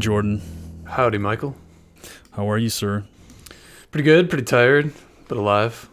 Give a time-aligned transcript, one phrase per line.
[0.00, 0.40] Jordan?
[0.86, 1.56] Howdy, Michael.
[2.32, 3.04] How are you, sir?
[3.90, 4.92] Pretty good, pretty tired,
[5.28, 5.88] but alive.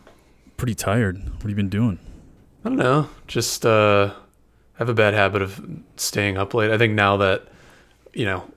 [0.57, 1.17] Pretty tired.
[1.23, 1.99] What have you been doing?
[2.63, 3.09] I don't know.
[3.27, 4.13] Just uh
[4.75, 5.63] have a bad habit of
[5.97, 6.71] staying up late.
[6.71, 7.47] I think now that
[8.13, 8.49] you know,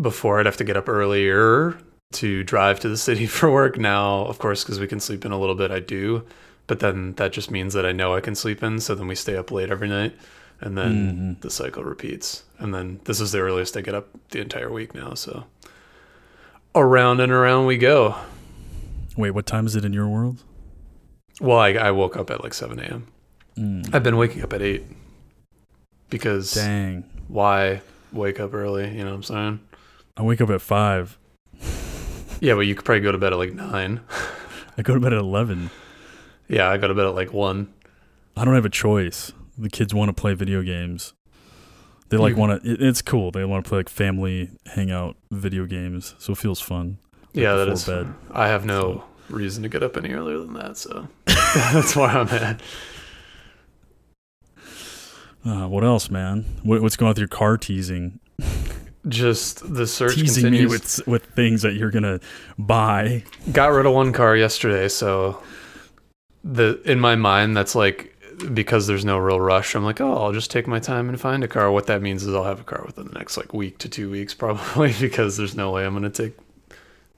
[0.00, 1.78] before I'd have to get up earlier
[2.12, 3.78] to drive to the city for work.
[3.78, 6.24] Now, of course, because we can sleep in a little bit, I do.
[6.66, 8.80] But then that just means that I know I can sleep in.
[8.80, 10.16] So then we stay up late every night.
[10.60, 11.40] And then Mm-hmm.
[11.40, 12.44] the cycle repeats.
[12.58, 15.14] And then this is the earliest I get up the entire week now.
[15.14, 15.44] So
[16.74, 18.14] around and around we go.
[19.16, 20.42] Wait, what time is it in your world?
[21.40, 23.06] Well, I, I woke up at like 7 a.m.
[23.56, 23.94] Mm.
[23.94, 24.84] I've been waking up at 8
[26.10, 27.04] because Dang.
[27.28, 27.80] why
[28.12, 28.88] wake up early?
[28.96, 29.60] You know what I'm saying?
[30.16, 31.18] I wake up at five.
[32.42, 34.00] Yeah, but you could probably go to bed at like 9.
[34.78, 35.68] I go to bed at eleven.
[36.48, 37.70] Yeah, I go to bed at like 1.
[38.34, 39.32] I don't have a choice.
[39.60, 41.12] The kids want to play video games.
[42.08, 42.72] They like want to.
[42.72, 43.30] It, it's cool.
[43.30, 46.98] They want to play like family hangout video games, so it feels fun.
[47.34, 47.84] like, Yeah, that is.
[47.84, 48.12] bed.
[48.32, 52.28] I have no reason to get up any earlier than that, so that's where I'm
[52.28, 52.60] at.
[55.44, 56.44] Uh, what else, man?
[56.62, 58.18] What, what's going on with your car teasing?
[59.08, 60.70] Just the search Teasing continues.
[60.70, 62.20] me with with things that you're gonna
[62.58, 63.24] buy.
[63.50, 65.42] Got rid of one car yesterday, so
[66.44, 68.14] the in my mind that's like
[68.52, 69.74] because there's no real rush.
[69.74, 71.70] I'm like, oh, I'll just take my time and find a car.
[71.70, 74.10] What that means is I'll have a car within the next like week to two
[74.10, 76.36] weeks probably because there's no way I'm gonna take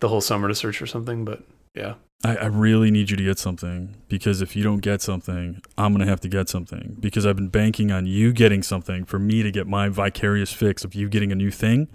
[0.00, 1.24] the whole summer to search for something.
[1.24, 1.42] But
[1.74, 5.60] yeah, I, I really need you to get something because if you don't get something,
[5.78, 9.18] I'm gonna have to get something because I've been banking on you getting something for
[9.18, 11.88] me to get my vicarious fix of you getting a new thing,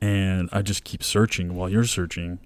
[0.00, 2.38] and I just keep searching while you're searching,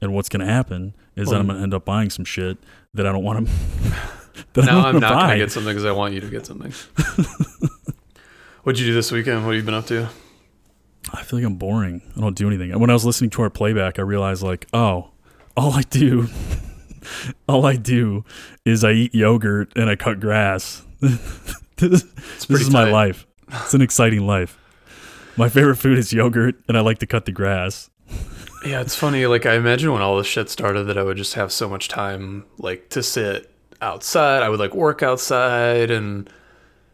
[0.00, 2.58] and what's gonna happen is that I'm gonna end up buying some shit
[2.94, 3.52] that I don't want to.
[4.54, 5.20] that now I'm not buy.
[5.28, 6.72] gonna get something because I want you to get something.
[8.62, 9.44] What'd you do this weekend?
[9.44, 10.08] What have you been up to?
[11.12, 12.02] I feel like I'm boring.
[12.16, 12.70] I don't do anything.
[12.72, 15.10] And when I was listening to our playback, I realized like, oh,
[15.56, 16.28] all I do,
[17.48, 18.24] all I do
[18.64, 20.84] is I eat yogurt and I cut grass.
[21.00, 22.02] this
[22.46, 23.26] this is my life.
[23.48, 24.58] It's an exciting life.
[25.36, 27.88] My favorite food is yogurt, and I like to cut the grass.
[28.64, 29.26] Yeah, it's funny.
[29.26, 31.88] Like I imagine when all this shit started, that I would just have so much
[31.88, 33.49] time, like to sit
[33.80, 34.42] outside.
[34.42, 36.28] I would like work outside, and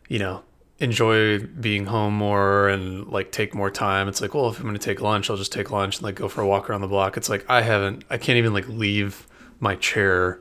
[0.08, 0.42] you know,
[0.78, 4.08] enjoy being home more, and like take more time.
[4.08, 6.16] It's like, well, if I'm going to take lunch, I'll just take lunch and like
[6.16, 7.16] go for a walk around the block.
[7.16, 9.26] It's like I haven't, I can't even like leave
[9.60, 10.41] my chair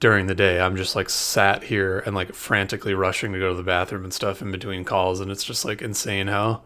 [0.00, 0.60] during the day.
[0.60, 4.12] I'm just like sat here and like frantically rushing to go to the bathroom and
[4.12, 6.62] stuff in between calls, and it's just like insane how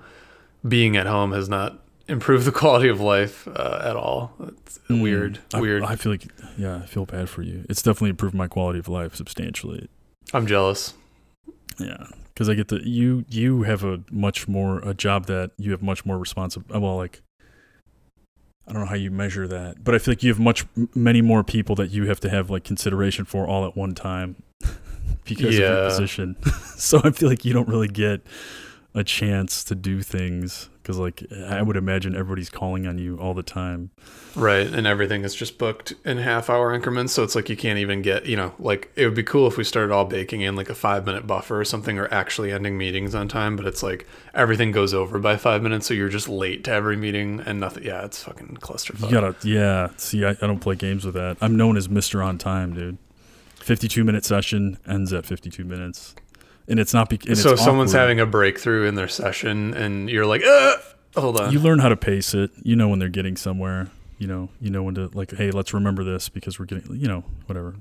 [0.67, 4.33] being at home has not improved the quality of life uh, at all.
[4.89, 5.83] It's weird, I, weird.
[5.83, 6.27] I feel like,
[6.57, 7.65] yeah, I feel bad for you.
[7.69, 9.89] It's definitely improved my quality of life substantially.
[10.33, 10.95] I'm jealous.
[11.79, 15.71] Yeah, because I get the you you have a much more a job that you
[15.73, 16.65] have much more responsive.
[16.75, 17.21] Uh, well, like
[18.67, 21.23] I don't know how you measure that, but I feel like you have much many
[21.23, 24.43] more people that you have to have like consideration for all at one time
[25.25, 26.37] because of your position.
[26.77, 28.23] so I feel like you don't really get
[28.95, 33.35] a chance to do things because like I would imagine everybody's calling on you all
[33.35, 33.91] the time.
[34.35, 34.67] Right.
[34.67, 37.13] And everything is just booked in half hour increments.
[37.13, 39.59] So it's like you can't even get, you know, like it would be cool if
[39.59, 42.79] we started all baking in like a five minute buffer or something or actually ending
[42.79, 43.55] meetings on time.
[43.55, 45.87] But it's like everything goes over by five minutes.
[45.87, 47.85] So you're just late to every meeting and nothing.
[47.85, 49.11] Yeah, it's fucking clusterfuck.
[49.11, 49.91] You gotta, yeah.
[49.99, 51.37] See, I, I don't play games with that.
[51.43, 52.97] I'm known as Mister On Time, dude.
[53.57, 56.15] 52 minute session ends at 52 minutes,
[56.69, 60.43] and it's not because so someone's having a breakthrough in their session and you're like,
[60.45, 60.77] uh,
[61.17, 61.53] hold on.
[61.53, 62.51] You learn how to pace it.
[62.63, 63.89] You know when they're getting somewhere.
[64.19, 67.09] You know, you know when to like, hey, let's remember this because we're getting, you
[67.09, 67.77] know, whatever.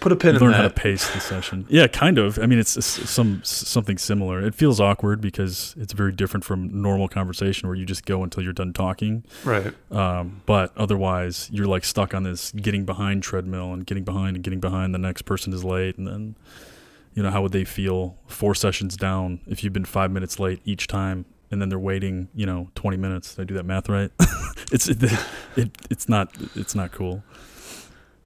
[0.00, 1.66] Put a pin You learn how to pace the session.
[1.68, 2.38] Yeah, kind of.
[2.38, 4.40] I mean, it's, it's some something similar.
[4.40, 8.42] It feels awkward because it's very different from normal conversation where you just go until
[8.42, 9.24] you're done talking.
[9.44, 9.74] Right.
[9.90, 14.44] Um, but otherwise, you're like stuck on this getting behind treadmill and getting behind and
[14.44, 14.94] getting behind.
[14.94, 16.34] The next person is late, and then
[17.14, 20.60] you know how would they feel four sessions down if you've been five minutes late
[20.64, 23.34] each time, and then they're waiting, you know, 20 minutes.
[23.34, 24.10] Did I do that math right?
[24.72, 25.02] it's it,
[25.56, 27.22] it it's not it's not cool.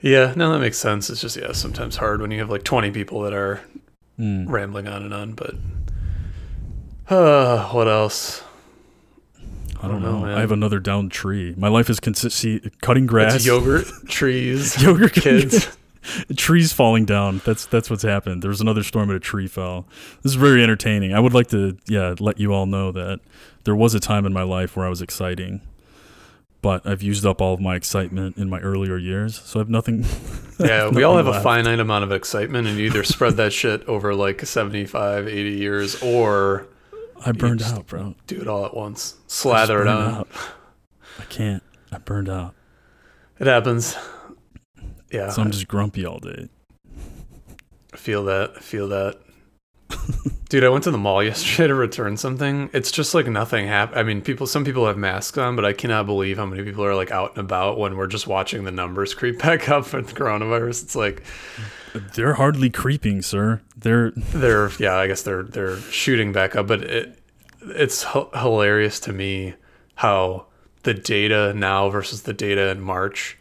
[0.00, 1.08] Yeah, no, that makes sense.
[1.08, 3.60] It's just yeah, sometimes hard when you have like twenty people that are
[4.18, 4.48] Mm.
[4.48, 5.32] rambling on and on.
[5.32, 5.54] But
[7.08, 8.42] uh, what else?
[9.36, 10.36] I don't I don't know, know.
[10.36, 11.54] I have another down tree.
[11.58, 12.46] My life is consist
[12.80, 15.76] cutting grass, It's yogurt, trees, yogurt kids.
[16.36, 17.40] trees falling down.
[17.44, 18.42] That's that's what's happened.
[18.42, 19.86] There was another storm and a tree fell.
[20.22, 21.14] This is very entertaining.
[21.14, 23.20] I would like to yeah let you all know that
[23.64, 25.60] there was a time in my life where I was exciting,
[26.62, 29.70] but I've used up all of my excitement in my earlier years, so I have
[29.70, 30.04] nothing.
[30.56, 33.52] Yeah, we all have nothing a finite amount of excitement, and you either spread that
[33.52, 36.68] shit over like 75, 80 years, or
[37.26, 38.14] I burned out, bro.
[38.28, 39.16] Do it all at once.
[39.26, 40.14] Slather it on.
[40.14, 40.28] out.
[41.18, 41.60] I can't.
[41.90, 42.54] I burned out.
[43.40, 43.96] It happens.
[45.14, 45.30] Yeah.
[45.30, 46.48] So I'm just grumpy all day.
[47.94, 48.62] Feel that.
[48.62, 49.20] Feel that.
[50.48, 52.68] Dude, I went to the mall yesterday to return something.
[52.72, 54.00] It's just like nothing happened.
[54.00, 54.48] I mean, people.
[54.48, 57.30] Some people have masks on, but I cannot believe how many people are like out
[57.30, 60.82] and about when we're just watching the numbers creep back up for the coronavirus.
[60.82, 61.22] It's like
[62.14, 63.60] They're hardly creeping, sir.
[63.76, 64.96] They're they're yeah.
[64.96, 67.20] I guess they're they're shooting back up, but it
[67.62, 69.54] it's h- hilarious to me
[69.94, 70.46] how
[70.82, 73.38] the data now versus the data in March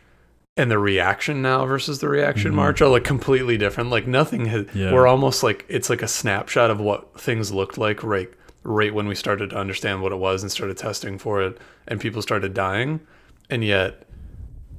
[0.55, 2.55] and the reaction now versus the reaction Mhm.
[2.55, 3.89] March are like completely different.
[3.89, 4.65] Like nothing has.
[4.73, 4.93] Yeah.
[4.93, 8.29] We're almost like it's like a snapshot of what things looked like right
[8.63, 11.57] right when we started to understand what it was and started testing for it,
[11.87, 12.99] and people started dying,
[13.49, 14.03] and yet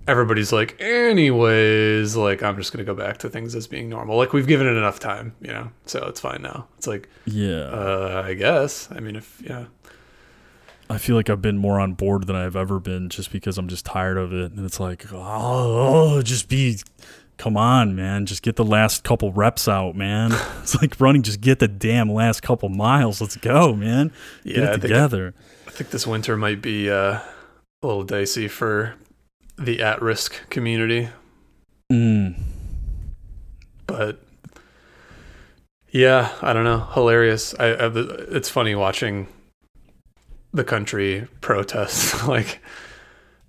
[0.07, 4.17] everybody's like, anyways, like I'm just gonna go back to things as being normal.
[4.17, 6.67] Like we've given it enough time, you know, so it's fine now.
[6.79, 7.63] It's like, yeah.
[7.65, 8.89] uh, I guess.
[8.95, 9.65] I mean, if yeah,
[10.91, 13.69] I feel like I've been more on board than I've ever been just because I'm
[13.69, 14.53] just tired of it.
[14.53, 15.19] And it's like, oh,
[16.19, 16.79] oh, just be,
[17.39, 18.27] come on, man.
[18.27, 20.33] Just get the last couple reps out, man.
[20.61, 23.21] it's like running, just get the damn last couple miles.
[23.21, 24.13] Let's go, man.
[24.45, 25.35] Get yeah, I it think, together.
[25.67, 27.21] I think this winter might be uh,
[27.83, 28.95] a little dicey for
[29.59, 31.09] the at-risk community,
[31.93, 32.35] Mm.
[33.87, 34.19] but
[35.91, 37.55] yeah, I don't know, hilarious.
[37.61, 39.29] I, I it's funny watching
[40.55, 42.61] the country protests like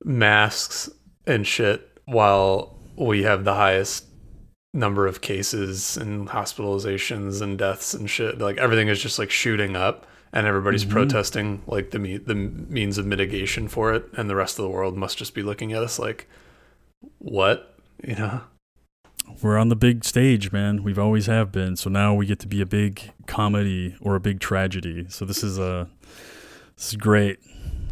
[0.03, 0.89] masks
[1.25, 4.05] and shit while we have the highest
[4.73, 9.75] number of cases and hospitalizations and deaths and shit like everything is just like shooting
[9.75, 10.89] up and everybody's Mhm.
[10.91, 14.69] protesting like the me- the means of mitigation for it and the rest of the
[14.69, 16.27] world must just be looking at us like
[17.19, 17.73] what
[18.05, 18.41] you know
[19.41, 20.83] We're on the big stage, man.
[20.83, 21.75] We've always have been.
[21.77, 25.07] So now we get to be a big comedy or a big tragedy.
[25.09, 25.87] So this is a
[26.77, 27.39] this is great.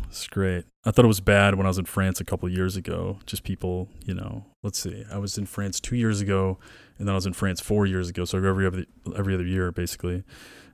[0.10, 0.66] This is great.
[0.86, 3.20] I thought it was bad when I was in France a couple of years ago.
[3.26, 4.46] Just people, you know.
[4.62, 5.06] Let's see.
[5.12, 6.60] I was in France two years ago,
[6.98, 8.26] and then I was in France four years ago.
[8.26, 8.86] So every other
[9.16, 10.24] every other year, basically.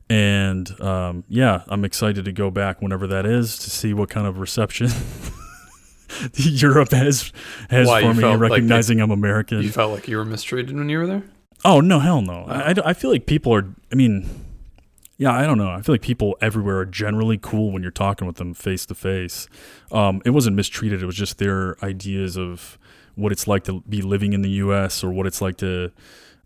[0.10, 4.26] And um, yeah, I'm excited to go back whenever that is to see what kind
[4.26, 4.90] of reception
[6.34, 7.32] Europe has
[7.70, 9.62] has Why, for me, felt like recognizing I'm American.
[9.62, 11.24] you felt like you were mistreated when you were there
[11.66, 12.46] Oh no, hell no.
[12.48, 13.68] I, I, I feel like people are.
[13.92, 14.28] I mean,
[15.20, 15.70] yeah, I don't know.
[15.70, 18.96] I feel like people everywhere are generally cool when you're talking with them face to
[18.96, 19.48] face.
[19.92, 21.04] Um, It wasn't mistreated.
[21.04, 22.80] It was just their ideas of
[23.16, 25.04] what it's like to be living in the U.S.
[25.04, 25.92] or what it's like to.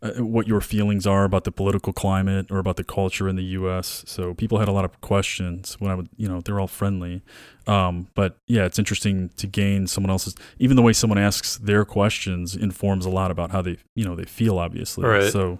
[0.01, 3.43] Uh, what your feelings are about the political climate or about the culture in the
[3.61, 4.03] U.S.
[4.05, 7.21] So people had a lot of questions when I would, you know, they're all friendly.
[7.67, 10.35] Um, but yeah, it's interesting to gain someone else's.
[10.59, 14.13] Even the way someone asks their questions informs a lot about how they, you know,
[14.13, 14.59] they feel.
[14.59, 15.31] Obviously, Right.
[15.31, 15.59] so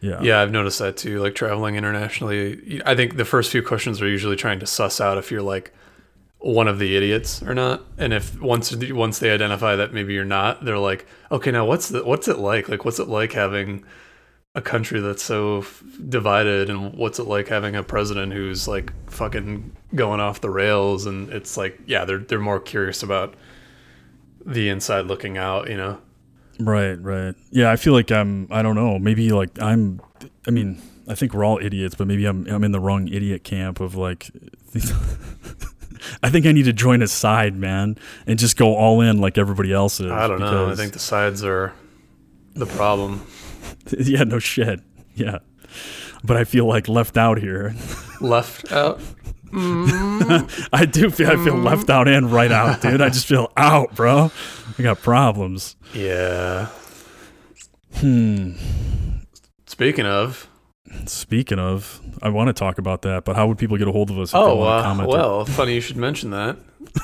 [0.00, 1.20] yeah, Yeah, I've noticed that too.
[1.20, 5.18] Like traveling internationally, I think the first few questions are usually trying to suss out
[5.18, 5.72] if you're like
[6.38, 7.84] one of the idiots or not.
[7.98, 11.88] And if once once they identify that maybe you're not, they're like, okay, now what's
[11.88, 12.68] the what's it like?
[12.68, 13.84] Like, what's it like having
[14.54, 18.92] a country that's so f- divided, and what's it like having a president who's like
[19.10, 21.06] fucking going off the rails?
[21.06, 23.34] And it's like, yeah, they're they're more curious about
[24.46, 26.00] the inside looking out, you know.
[26.58, 27.34] Right, right.
[27.50, 28.48] Yeah, I feel like I'm.
[28.50, 28.98] I don't know.
[28.98, 30.00] Maybe like I'm.
[30.46, 32.46] I mean, I think we're all idiots, but maybe I'm.
[32.48, 34.30] I'm in the wrong idiot camp of like.
[36.22, 37.96] I think I need to join a side, man,
[38.26, 40.10] and just go all in like everybody else is.
[40.10, 40.70] I don't know.
[40.70, 41.72] I think the sides are
[42.54, 43.26] the problem.
[43.98, 44.80] yeah, no shit.
[45.14, 45.38] Yeah,
[46.24, 47.74] but I feel like left out here.
[48.20, 49.00] Left out.
[50.72, 51.30] I do feel.
[51.30, 53.00] I feel left out and right out, dude.
[53.00, 54.30] I just feel out, bro.
[54.78, 55.76] I got problems.
[55.94, 56.68] Yeah.
[57.94, 58.52] Hmm.
[59.66, 60.48] Speaking of,
[61.06, 64.10] Speaking of, I want to talk about that, but how would people get a hold
[64.10, 64.32] of us?
[64.34, 66.56] Oh uh, well, funny you should mention that.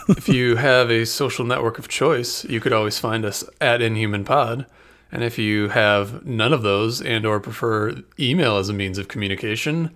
[0.08, 4.24] if you have a social network of choice, you could always find us at Inhuman
[4.24, 4.66] Pod.
[5.12, 9.08] And if you have none of those and or prefer email as a means of
[9.08, 9.90] communication,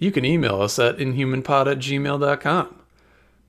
[0.00, 2.74] you can email us at inhumanpod at gmail.com.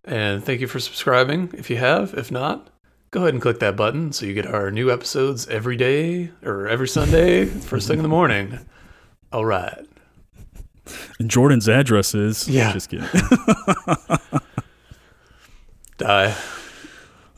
[0.06, 2.14] And thank you for subscribing if you have.
[2.14, 2.70] If not,
[3.12, 6.68] go ahead and click that button so you get our new episodes every day or
[6.68, 8.60] every Sunday, first thing in the morning.
[9.32, 9.86] All right.
[11.20, 12.48] And Jordan's address is.
[12.50, 12.74] Yeah.
[12.74, 13.08] Just kidding.
[15.98, 16.36] Die.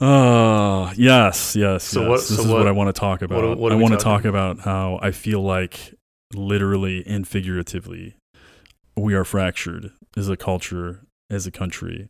[0.01, 1.83] Oh, yes, yes.
[1.83, 2.09] So yes.
[2.09, 3.57] what- This so is what, what- I want to talk about.
[3.57, 5.93] what are I want to talk about how I feel like
[6.33, 8.15] literally and figuratively
[8.95, 12.09] we are fractured as a culture, as a country.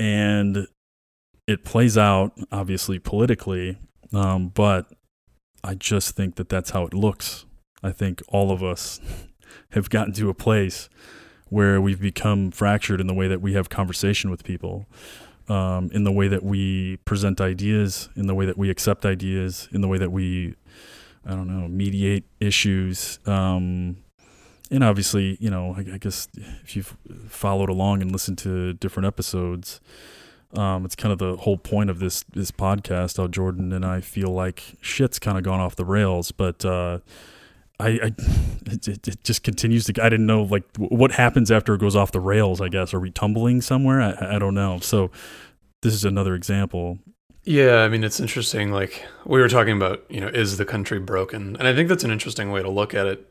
[0.00, 0.66] And
[1.46, 3.78] it plays out, obviously, politically,
[4.12, 4.86] um, but
[5.64, 7.46] I just think that that's how it looks.
[7.82, 9.00] I think all of us
[9.70, 10.88] have gotten to a place
[11.48, 14.86] where we've become fractured in the way that we have conversation with people,
[15.48, 19.68] um, in the way that we present ideas, in the way that we accept ideas,
[19.72, 20.54] in the way that we,
[21.26, 23.18] I don't know, mediate issues.
[23.26, 24.01] Um,
[24.72, 26.28] and obviously, you know, I, I, guess
[26.64, 26.96] if you've
[27.28, 29.80] followed along and listened to different episodes,
[30.54, 33.18] um, it's kind of the whole point of this this podcast.
[33.18, 36.98] How Jordan and I feel like shit's kind of gone off the rails, but uh,
[37.78, 38.12] I, I
[38.66, 40.02] it, it, just continues to.
[40.02, 42.60] I didn't know like what happens after it goes off the rails.
[42.60, 44.00] I guess are we tumbling somewhere?
[44.00, 44.78] I, I don't know.
[44.80, 45.10] So
[45.82, 46.98] this is another example.
[47.44, 48.72] Yeah, I mean it's interesting.
[48.72, 51.56] Like we were talking about, you know, is the country broken?
[51.56, 53.26] And I think that's an interesting way to look at it,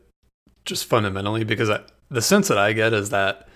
[0.65, 3.47] just fundamentally, because I, the sense that I get is that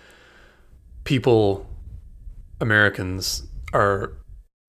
[1.04, 1.68] people,
[2.60, 4.14] Americans, are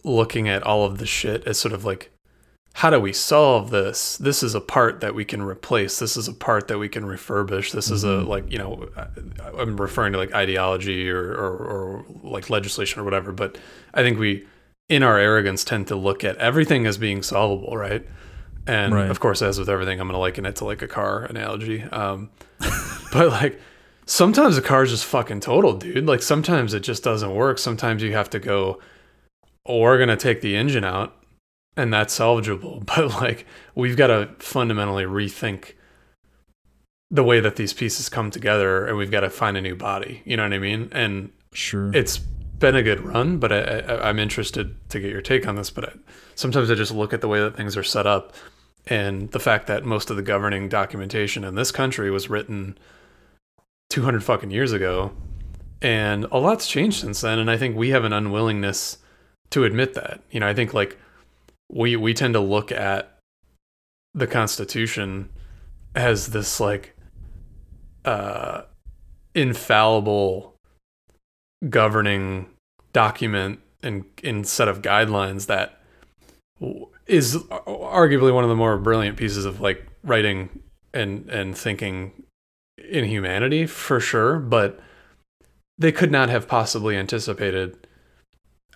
[0.05, 2.11] looking at all of the shit as sort of like
[2.76, 4.19] how do we solve this?
[4.19, 5.99] This is a part that we can replace.
[5.99, 7.73] This is a part that we can refurbish.
[7.73, 7.95] This mm-hmm.
[7.95, 8.28] is a mm-hmm.
[8.28, 8.90] like you know,
[9.59, 13.33] I'm referring to like ideology or, or, or like legislation or whatever.
[13.33, 13.57] But
[13.95, 14.47] I think we,
[14.90, 18.07] in our arrogance, tend to look at everything as being solvable, right?
[18.66, 19.11] And right.
[19.11, 21.82] of course, as with everything, I'm going to liken it to like a car analogy.
[21.85, 22.30] Um,
[23.12, 23.61] but like
[24.06, 26.06] sometimes a car is just fucking total, dude.
[26.06, 27.58] Like sometimes it just doesn't work.
[27.58, 28.80] Sometimes you have to go.
[29.64, 31.16] Oh, we're going to take the engine out
[31.76, 32.85] and that's salvageable.
[32.96, 35.75] But like we've got to fundamentally rethink
[37.11, 40.23] the way that these pieces come together, and we've got to find a new body.
[40.25, 40.88] You know what I mean?
[40.92, 45.46] And sure, it's been a good run, but I, am interested to get your take
[45.46, 45.70] on this.
[45.70, 45.92] But I,
[46.35, 48.32] sometimes I just look at the way that things are set up,
[48.87, 52.78] and the fact that most of the governing documentation in this country was written
[53.90, 55.12] 200 fucking years ago,
[55.83, 57.38] and a lot's changed since then.
[57.38, 58.99] And I think we have an unwillingness
[59.50, 60.21] to admit that.
[60.31, 60.99] You know, I think like
[61.71, 63.19] we we tend to look at
[64.14, 65.31] the Constitution
[65.95, 66.97] as this like
[68.05, 68.62] uh,
[69.35, 70.55] infallible
[71.69, 72.47] governing
[72.93, 75.81] document and, and set of guidelines that
[77.07, 82.25] is arguably one of the more brilliant pieces of like writing and and thinking
[82.79, 84.81] in humanity for sure but
[85.79, 87.87] they could not have possibly anticipated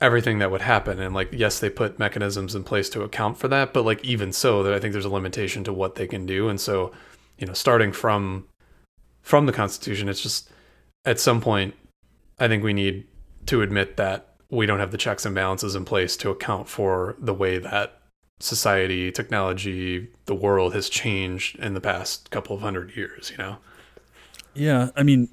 [0.00, 1.00] everything that would happen.
[1.00, 4.32] And like yes they put mechanisms in place to account for that but like even
[4.32, 6.48] so that i think there's a limitation to what they can do.
[6.48, 6.92] And so
[7.38, 8.46] you know starting from
[9.22, 10.50] from the constitution it's just
[11.04, 11.74] at some point
[12.38, 13.06] i think we need
[13.46, 17.16] to admit that we don't have the checks and balances in place to account for
[17.18, 17.99] the way that
[18.40, 23.58] society technology the world has changed in the past couple of hundred years you know
[24.54, 25.28] yeah i mean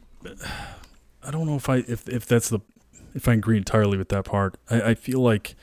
[1.24, 2.60] i don't know if i if if that's the
[3.18, 4.58] if I agree entirely with that part.
[4.70, 5.56] I, I feel like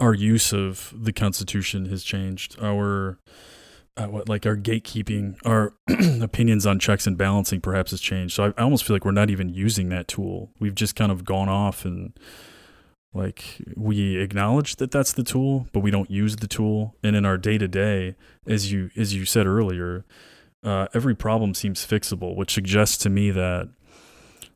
[0.00, 2.56] our use of the Constitution has changed.
[2.60, 3.18] Our
[3.96, 5.72] uh, what like our gatekeeping, our
[6.22, 8.34] opinions on checks and balancing perhaps has changed.
[8.34, 10.50] So I, I almost feel like we're not even using that tool.
[10.58, 12.12] We've just kind of gone off and
[13.12, 16.94] like we acknowledge that that's the tool, but we don't use the tool.
[17.02, 18.14] And in our day to day,
[18.46, 20.04] as you as you said earlier,
[20.62, 23.68] uh, every problem seems fixable, which suggests to me that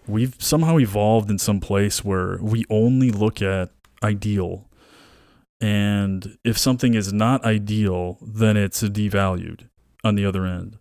[0.07, 3.71] we've somehow evolved in some place where we only look at
[4.03, 4.69] ideal.
[5.61, 9.69] And if something is not ideal, then it's devalued
[10.03, 10.79] on the other end.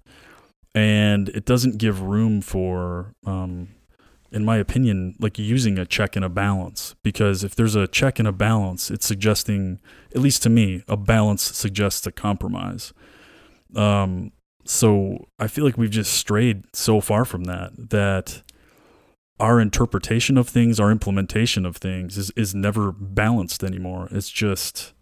[0.75, 3.69] And it doesn't give room for, um,
[4.33, 6.95] in my opinion, like using a check and a balance.
[7.03, 9.79] Because if there's a check and a balance, it's suggesting,
[10.15, 12.93] at least to me, a balance suggests a compromise.
[13.75, 14.31] Um,
[14.65, 18.41] so I feel like we've just strayed so far from that that
[19.39, 24.07] our interpretation of things, our implementation of things is, is never balanced anymore.
[24.11, 24.93] It's just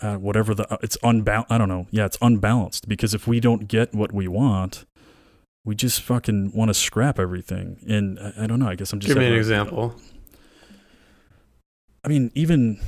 [0.00, 1.50] uh, whatever the, uh, it's unbalanced.
[1.50, 1.86] I don't know.
[1.90, 4.84] Yeah, it's unbalanced because if we don't get what we want,
[5.64, 7.78] we just fucking want to scrap everything.
[7.88, 8.68] And I, I, don't know.
[8.68, 9.08] I guess I'm just.
[9.08, 9.94] Give me an example.
[12.04, 12.80] I mean, even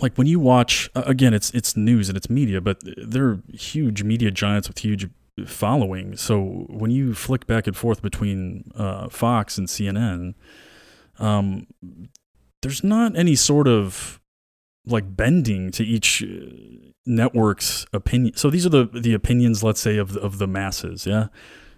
[0.00, 4.30] like when you watch again, it's it's news and it's media, but they're huge media
[4.30, 5.08] giants with huge
[5.46, 6.16] following.
[6.16, 10.34] So when you flick back and forth between uh, Fox and CNN,
[11.18, 11.66] um,
[12.62, 14.20] there's not any sort of
[14.88, 18.36] like bending to each uh, network's opinion.
[18.36, 21.06] So these are the the opinions, let's say, of the, of the masses.
[21.06, 21.28] Yeah,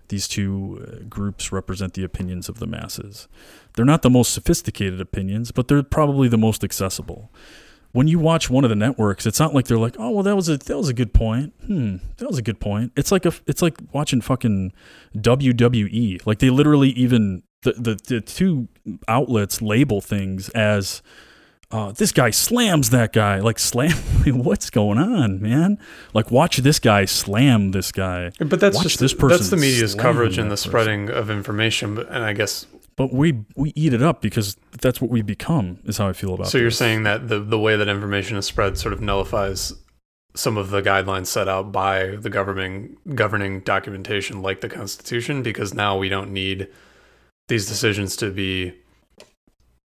[0.08, 3.28] these two uh, groups represent the opinions of the masses.
[3.74, 7.30] They're not the most sophisticated opinions, but they're probably the most accessible
[7.92, 10.36] when you watch one of the networks, it's not like they're like, oh well, that
[10.36, 11.52] was a that was a good point.
[11.66, 12.92] Hmm, that was a good point.
[12.96, 14.72] It's like a it's like watching fucking
[15.16, 16.24] WWE.
[16.26, 18.68] Like they literally even the the, the two
[19.08, 21.02] outlets label things as
[21.72, 23.38] uh, this guy slams that guy.
[23.38, 23.92] Like slam,
[24.26, 25.78] what's going on, man?
[26.12, 28.32] Like watch this guy slam this guy.
[28.38, 30.70] But that's Watch just this that's the media's coverage and the person.
[30.70, 31.94] spreading of information.
[31.94, 35.78] But and I guess But we we eat it up because that's what we become.
[35.84, 36.48] Is how I feel about.
[36.48, 36.50] It.
[36.50, 36.58] So.
[36.58, 39.72] You're saying that the the way that information is spread sort of nullifies
[40.34, 45.72] some of the guidelines set out by the governing governing documentation, like the Constitution, because
[45.72, 46.68] now we don't need
[47.48, 48.72] these decisions to be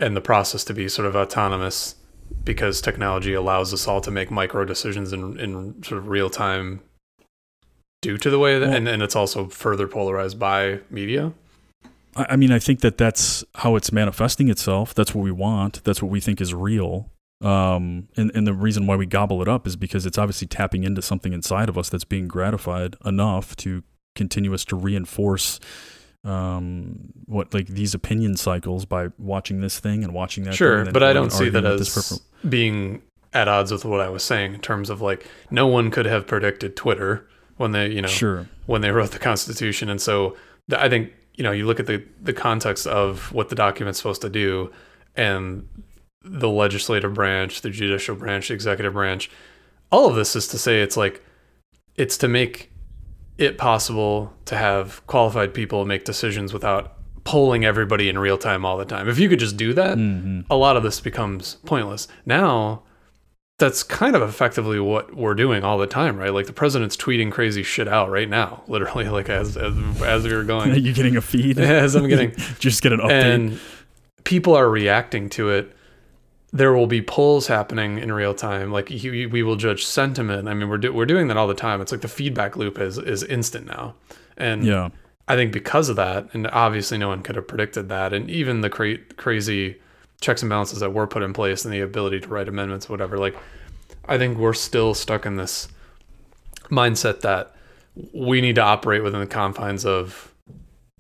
[0.01, 1.97] and the process to be sort of autonomous
[2.45, 6.81] because technology allows us all to make micro decisions in, in sort of real time
[8.03, 11.33] due to the way that Well- and, and it's also further polarized by media
[12.17, 14.95] I, mean, I think that that's how it's manifesting itself.
[14.95, 15.83] That's what we want.
[15.85, 17.11] That's what we think is real.
[17.41, 20.85] Um, and, and the reason why we gobble it up is because it's obviously tapping
[20.85, 23.83] into something inside of us that's being gratified enough to
[24.15, 25.61] continue us to reinforce
[26.25, 30.55] um, what like these opinion cycles by watching this thing and watching that.
[30.55, 34.23] sure and but i don't see that as being at odds with what i was
[34.23, 38.09] saying in terms of like no one could have predicted twitter when they you know
[38.09, 38.47] Sure.
[38.67, 39.91] when they wrote the Constitution.
[39.91, 40.35] And so
[40.75, 44.23] I think, you know, you look at the, the context of what the document's supposed
[44.23, 44.73] to do
[45.15, 45.69] and
[46.25, 49.31] the legislative branch, the judicial branch, the executive branch,
[49.93, 51.23] all of this is to say it's like,
[51.97, 52.70] it's to make
[53.39, 56.95] it possible to have qualified people make decisions without
[57.25, 59.09] polling everybody in real time all the time.
[59.09, 60.45] If you could just do that, Mhm.
[60.51, 62.09] a lot of this becomes pointless.
[62.27, 62.83] Now,
[63.59, 66.33] that's kind of effectively what we're doing all the time, right?
[66.33, 70.33] Like the president's tweeting crazy shit out right now, literally, like as as, as we
[70.33, 71.59] were Are going, you getting a feed?
[71.61, 73.35] as I'm getting, Just get an update.
[73.35, 73.61] and
[74.25, 75.77] people are reacting to it.
[76.53, 78.73] There will be polls happening in real time.
[78.73, 80.49] Like he, we will judge sentiment.
[80.49, 81.81] I mean, we're do, we're doing that all the time.
[81.81, 83.95] It's like the feedback loop is is instant now,
[84.37, 84.89] and yeah.
[85.29, 88.63] I think because of that, and obviously no one could have predicted that, and even
[88.63, 89.77] the cra- crazy
[90.21, 93.17] checks and balances that were put in place and the ability to write amendments, whatever,
[93.17, 93.37] like
[94.07, 95.69] I think we're still stuck in this
[96.69, 97.55] mindset that
[98.13, 100.30] we need to operate within the confines of,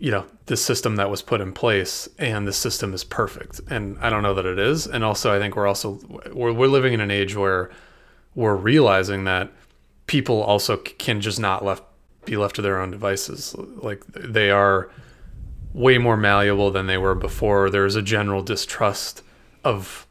[0.01, 3.99] you know, the system that was put in place, and the system is perfect, and
[4.01, 6.01] I don't know that it is, and also I think we're also
[6.33, 7.71] we're we're living in an age where
[8.35, 9.53] we're realizing that
[10.07, 11.85] people also can just not left
[12.25, 13.55] be left to their own devices.
[13.59, 14.91] Like they are
[15.75, 17.69] way more malleable than they were before.
[17.69, 19.23] There's a general distrust
[19.65, 20.07] of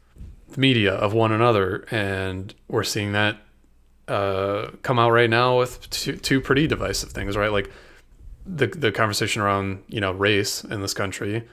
[0.50, 3.38] the media, of one another, and we're seeing that
[4.06, 7.52] uh, come out right now with two, two pretty divisive things, right?
[7.52, 7.70] Like
[8.46, 11.46] the the conversation around you know race in this country,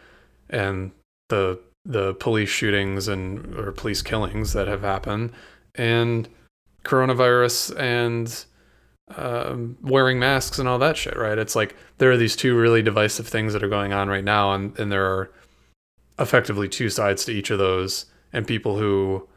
[0.49, 0.91] and
[1.29, 5.31] the the police shootings and or police killings that have happened,
[5.75, 6.27] and
[6.83, 8.45] coronavirus and
[9.15, 11.37] um, wearing masks and all that shit, right?
[11.37, 14.53] It's like there are these two really divisive things that are going on right now,
[14.53, 15.31] and, and there are
[16.19, 19.27] effectively two sides to each of those, and people who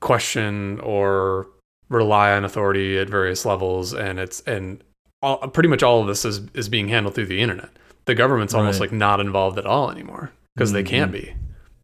[0.00, 1.48] question or
[1.88, 4.84] rely on authority at various levels, and it's and
[5.24, 7.70] all, pretty much all of this is is being handled through the internet.
[8.04, 8.90] The government's almost Right.
[8.90, 11.14] like not involved at all anymore because they can't Mhm.
[11.14, 11.34] be.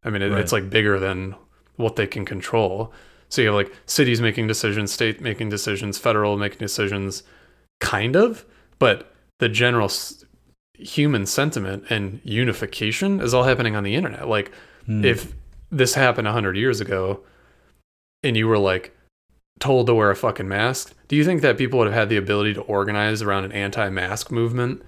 [0.05, 0.41] I mean, it, Right.
[0.41, 1.35] it's like bigger than
[1.77, 2.93] what they can control.
[3.31, 7.23] So you have like cities making decisions, state making decisions, federal making decisions,
[7.81, 8.45] kind of,
[8.79, 10.25] but the general s-
[10.79, 14.29] human sentiment and unification is all happening on the internet.
[14.29, 14.51] Like
[14.87, 15.05] Hmm.
[15.05, 15.33] if
[15.71, 17.21] this happened 100 years ago
[18.23, 18.95] and you were like
[19.61, 22.17] told to wear a fucking mask, do you think that people would have had the
[22.17, 24.83] ability to organize around an anti-mask movement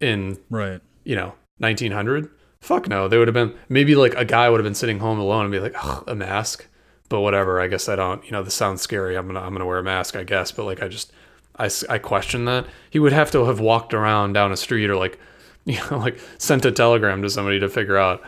[0.00, 0.80] in right.
[1.04, 2.28] you know, 1900?
[2.60, 3.08] Fuck no.
[3.08, 5.52] They would have been maybe like a guy would have been sitting home alone and
[5.52, 6.66] be like, "Ugh, a mask,
[7.08, 7.60] but whatever.
[7.60, 8.24] I guess I don't.
[8.24, 9.16] You know, this sounds scary.
[9.16, 10.50] I'm gonna I'm gonna wear a mask, I guess.
[10.50, 11.12] But like, I just
[11.58, 14.96] I, I question that he would have to have walked around down a street or
[14.96, 15.18] like,
[15.64, 18.22] you know, like sent a telegram to somebody to figure out.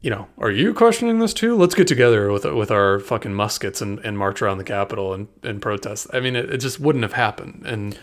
[0.00, 1.56] You know, are you questioning this too?
[1.56, 5.28] Let's get together with with our fucking muskets and, and march around the Capitol and,
[5.42, 6.06] and protest.
[6.12, 7.64] I mean, it, it just wouldn't have happened.
[7.66, 7.98] And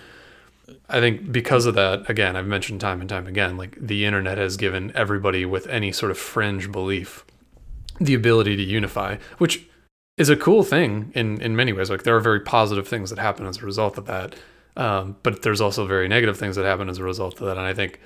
[0.90, 4.38] I think because of that, again, I've mentioned time and time again, like the internet
[4.38, 7.26] has given everybody with any sort of fringe belief
[8.00, 9.66] the ability to unify, which
[10.18, 11.90] is a cool thing in, in many ways.
[11.90, 14.36] Like there are very positive things that happen as a result of that.
[14.76, 17.58] Um, but there's also very negative things that happen as a result of that.
[17.58, 18.00] And I think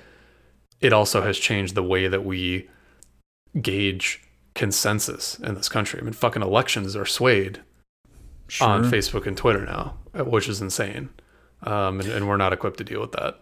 [0.80, 2.70] it also has changed the way that we
[3.60, 4.22] gauge
[4.54, 6.00] consensus in this country.
[6.00, 7.60] I mean, fucking elections are swayed
[8.48, 8.68] Sure.
[8.68, 11.08] on Facebook and Twitter now, uh, which is insane.
[11.62, 13.38] Um, and, and we're not equipped to deal with that.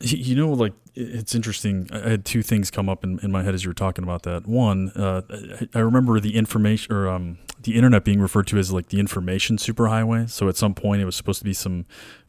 [0.00, 1.88] You know, like it's interesting.
[1.92, 4.22] I had two things come up in, in my head as you were talking about
[4.22, 4.46] that.
[4.46, 5.22] One, uh,
[5.74, 9.56] I- remember the information or um, the internet being referred to as like the information
[9.56, 10.30] superhighway.
[10.30, 11.84] So at some point, it was supposed to be some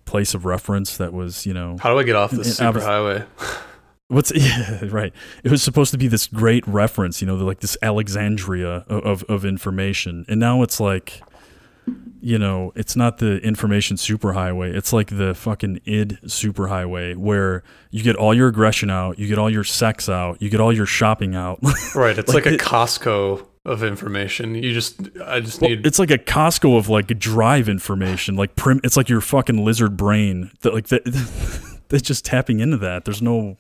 [0.06, 3.28] place of reference that was, you know, How do I get off this superhighway?
[4.10, 5.13] What's yeah right?
[5.43, 9.45] It was supposed to be this great reference, you know, like this Alexandria of, of,
[9.45, 11.22] information, and now it's like,
[12.22, 14.76] you know, it's not the information superhighway.
[14.76, 19.38] It's like the fucking id superhighway where you get all your aggression out, you get
[19.38, 21.60] all your sex out, you get all your shopping out.
[21.95, 22.17] Right.
[22.17, 24.56] It's like, Like a it- Costco of information.
[24.56, 25.86] You just, I just Well, need.
[25.86, 28.80] it's like a Costco of like drive information, like prim.
[28.84, 31.04] It's like your fucking lizard brain that like that.
[31.89, 33.06] That's just tapping into that.
[33.06, 33.58] There's no,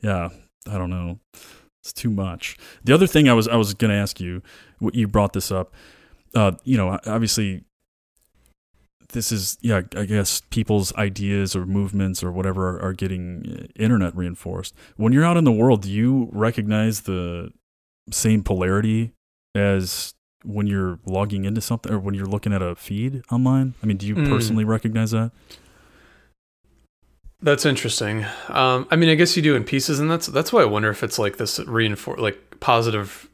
[0.00, 0.28] yeah,
[0.70, 1.18] I don't know.
[1.82, 2.56] It's too much.
[2.84, 4.42] The other thing I was I was gonna ask you,
[4.78, 5.72] what you brought this up.
[6.34, 7.62] Uh, you know, obviously,
[9.12, 9.82] this is yeah.
[9.96, 14.74] I guess people's ideas or movements or whatever are, are getting uh, internet reinforced.
[14.96, 17.50] When you're out in the world, do you recognize the
[18.10, 19.12] same polarity
[19.54, 20.12] as
[20.44, 23.74] when you're logging into something or when you're looking at a feed online?
[23.82, 24.28] I mean, do you Mm.
[24.28, 25.30] personally recognize that?
[27.46, 28.26] That's interesting.
[28.48, 30.90] Um, I mean, I guess you do in pieces, and that's that's why I wonder
[30.90, 33.30] if it's like this reinfor like positive,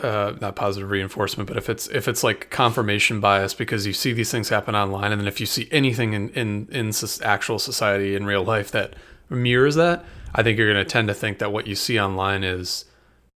[0.00, 4.12] uh, not positive reinforcement, but if it's if it's like confirmation bias because you see
[4.12, 6.90] these things happen online, and then if you see anything in in in
[7.22, 8.94] actual society in real life that
[9.30, 12.42] mirrors that, I think you're going to tend to think that what you see online
[12.42, 12.86] is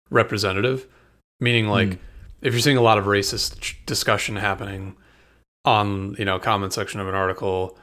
[0.09, 0.87] representative,
[1.41, 1.99] meaning like Mm.
[2.41, 4.97] if you're seeing a lot of racist discussion happening
[5.67, 7.79] on you know comment section of an article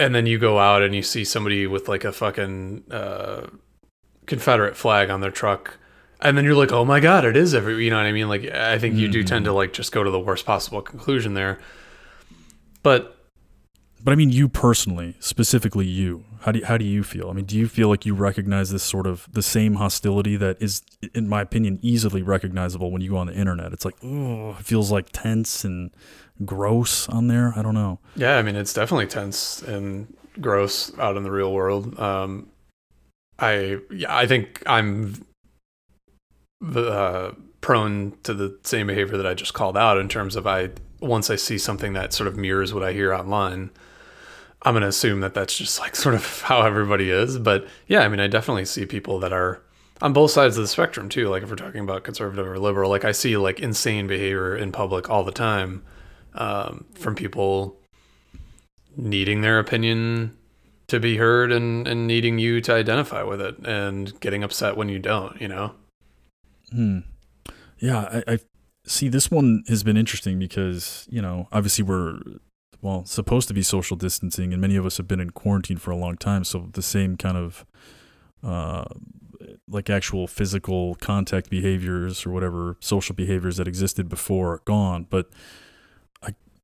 [0.00, 3.46] and then you go out and you see somebody with like a fucking uh,
[4.26, 5.76] confederate flag on their truck
[6.20, 8.28] and then you're like oh my god it is every you know what i mean
[8.28, 11.34] like i think you do tend to like just go to the worst possible conclusion
[11.34, 11.58] there
[12.82, 13.16] but
[14.02, 16.24] But I mean, you personally, specifically you.
[16.40, 17.28] How do you, how do you feel?
[17.28, 20.56] I mean, do you feel like you recognize this sort of the same hostility that
[20.62, 20.80] is,
[21.14, 23.74] in my opinion, easily recognizable when you go on the internet?
[23.74, 25.90] It's like, oh, it feels like tense and
[26.44, 27.52] gross on there.
[27.56, 27.98] I don't know.
[28.16, 32.48] yeah i mean it's definitely tense and gross out in the real world um
[33.38, 35.24] i yeah, i think i'm
[36.74, 40.70] uh, prone to the same behavior that i just called out in terms of i
[41.00, 43.70] once i see something that sort of mirrors what i hear online
[44.62, 48.00] i'm going to assume that that's just like sort of how everybody is but yeah
[48.00, 49.62] i mean i definitely see people that are
[50.02, 52.88] on both sides of the spectrum too like if we're talking about conservative or liberal
[52.90, 55.82] like i see like insane behavior in public all the time
[56.34, 57.76] um, from people
[58.96, 60.36] needing their opinion
[60.88, 64.88] to be heard and, and needing you to identify with it and getting upset when
[64.88, 65.72] you don't, you know?
[66.72, 66.98] Hmm.
[67.78, 68.38] Yeah, I, I
[68.84, 69.08] see.
[69.08, 72.18] This one has been interesting because you know, obviously we're
[72.82, 75.90] well supposed to be social distancing, and many of us have been in quarantine for
[75.90, 76.44] a long time.
[76.44, 77.64] So the same kind of
[78.42, 78.84] uh,
[79.68, 85.06] like actual physical contact behaviors or whatever social behaviors that existed before are gone.
[85.08, 85.30] But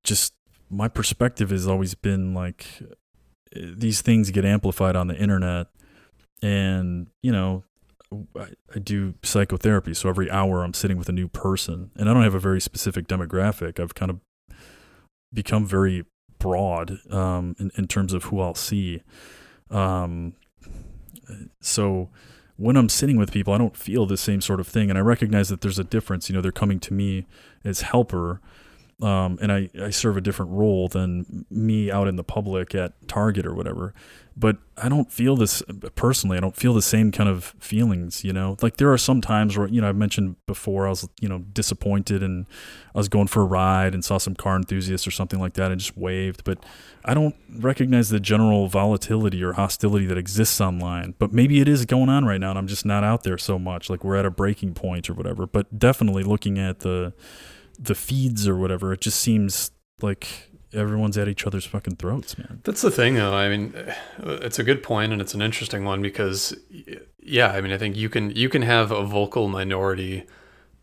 [0.07, 0.33] just
[0.71, 2.67] my perspective has always been like
[3.53, 5.67] these things get amplified on the internet,
[6.43, 7.65] and you know
[8.37, 12.15] I, I do psychotherapy, so every hour I'm sitting with a new person, and I
[12.15, 13.81] don't have a very specific demographic.
[13.81, 14.21] I've kind of
[15.33, 16.05] become very
[16.39, 19.03] broad um, in, in terms of who I'll see.
[19.71, 20.35] Um,
[21.61, 22.11] so
[22.57, 25.03] when I'm sitting with people, I don't feel the same sort of thing, and I
[25.03, 26.29] recognize that there's a difference.
[26.29, 27.27] You know, they're coming to me
[27.65, 28.41] as helper,
[29.03, 32.93] um, and I, I serve a different role than me out in the public at
[33.09, 33.93] Target or whatever.
[34.39, 35.63] But I don't feel this
[35.95, 36.37] personally.
[36.37, 38.57] I don't feel the same kind of feelings, you know.
[38.61, 41.39] Like there are some times where, you know, I've mentioned before I was, you know,
[41.39, 42.47] disappointed and
[42.95, 45.71] I was going for a ride and saw some car enthusiasts or something like that
[45.71, 46.45] and just waved.
[46.45, 46.65] But
[47.05, 51.15] I don't recognize the general volatility or hostility that exists online.
[51.19, 53.59] But maybe it is going on right now and I'm just not out there so
[53.59, 53.89] much.
[53.89, 55.47] Like we're at a breaking point or whatever.
[55.47, 57.15] But definitely looking at the
[57.79, 59.71] the feeds or whatever, it just seems
[60.03, 62.61] like everyone's at each other's fucking throats, man.
[62.65, 63.35] That's the thing, though.
[63.35, 63.75] I mean,
[64.19, 66.55] it's a good point and it's an interesting one because,
[67.21, 70.27] yeah, I mean, I think you can you can have a vocal minority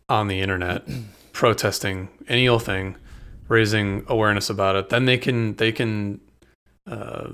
[0.08, 0.86] on the internet
[1.32, 2.96] protesting any old thing,
[3.48, 4.88] raising awareness about it.
[4.88, 6.20] Then they can they can
[6.86, 7.30] uh,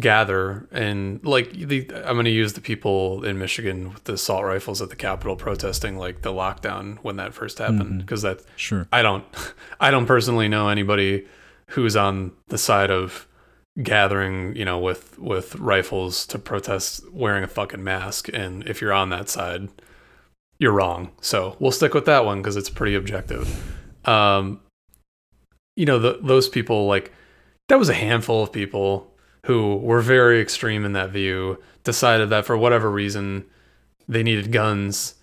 [0.00, 4.44] gather and like the I'm going to use the people in Michigan with the assault
[4.44, 8.88] rifles at the Capitol protesting like the lockdown when that first happened because that Sure.
[8.90, 9.24] I don't
[9.80, 11.26] I don't personally know anybody
[11.70, 13.28] who's on the side of
[13.82, 18.92] gathering, you know, with with rifles to protest wearing a fucking mask and if you're
[18.92, 19.68] on that side,
[20.58, 21.12] you're wrong.
[21.20, 23.48] So, we'll stick with that one cuz it's pretty objective.
[24.04, 24.60] Um
[25.76, 27.12] you know, the, those people like
[27.68, 29.13] that was a handful of people
[29.44, 33.44] who were very extreme in that view, decided that for whatever reason
[34.08, 35.14] they needed guns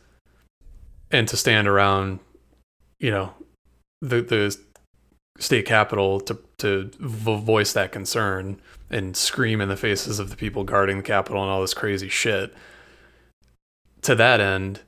[1.11, 2.19] and to stand around,
[2.99, 3.33] you know,
[4.01, 4.57] the the
[5.39, 10.35] state capitol to to vo- voice that concern and scream in the faces of the
[10.35, 12.53] people guarding the Capitol and all this crazy shit.
[14.03, 14.81] To that end,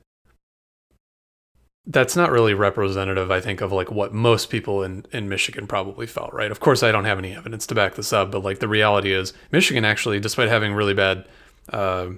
[1.86, 6.06] that's not really representative, I think, of like what most people in, in Michigan probably
[6.06, 6.50] felt, right?
[6.50, 9.12] Of course, I don't have any evidence to back this up, but like the reality
[9.12, 11.26] is, Michigan actually, despite having really bad
[11.70, 12.10] uh,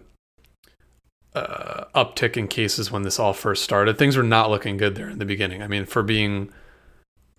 [1.35, 5.09] uh, uptick in cases when this all first started, things were not looking good there
[5.09, 5.63] in the beginning.
[5.63, 6.53] I mean, for being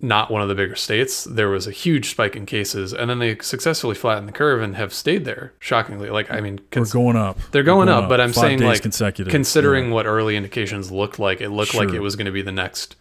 [0.00, 3.18] not one of the bigger states, there was a huge spike in cases, and then
[3.18, 5.54] they successfully flattened the curve and have stayed there.
[5.58, 7.38] Shockingly, like I mean, cons- we're going up.
[7.50, 9.30] They're going, going up, up, but I'm Five saying like consecutive.
[9.30, 9.94] considering yeah.
[9.94, 11.84] what early indications looked like, it looked sure.
[11.84, 12.94] like it was going to be the next,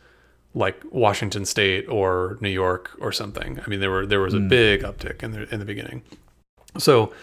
[0.55, 3.60] like Washington State or New York or something.
[3.63, 4.49] I mean, there were there was a mm.
[4.49, 6.01] big uptick in the in the beginning,
[6.79, 7.13] so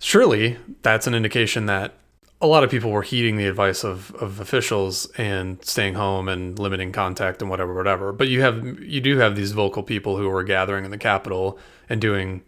[0.00, 1.94] surely that's an indication that
[2.40, 6.58] a lot of people were heeding the advice of, of officials and staying home and
[6.58, 8.12] limiting contact and whatever, whatever.
[8.12, 11.58] But you have you do have these vocal people who were gathering in the Capitol
[11.88, 12.42] and doing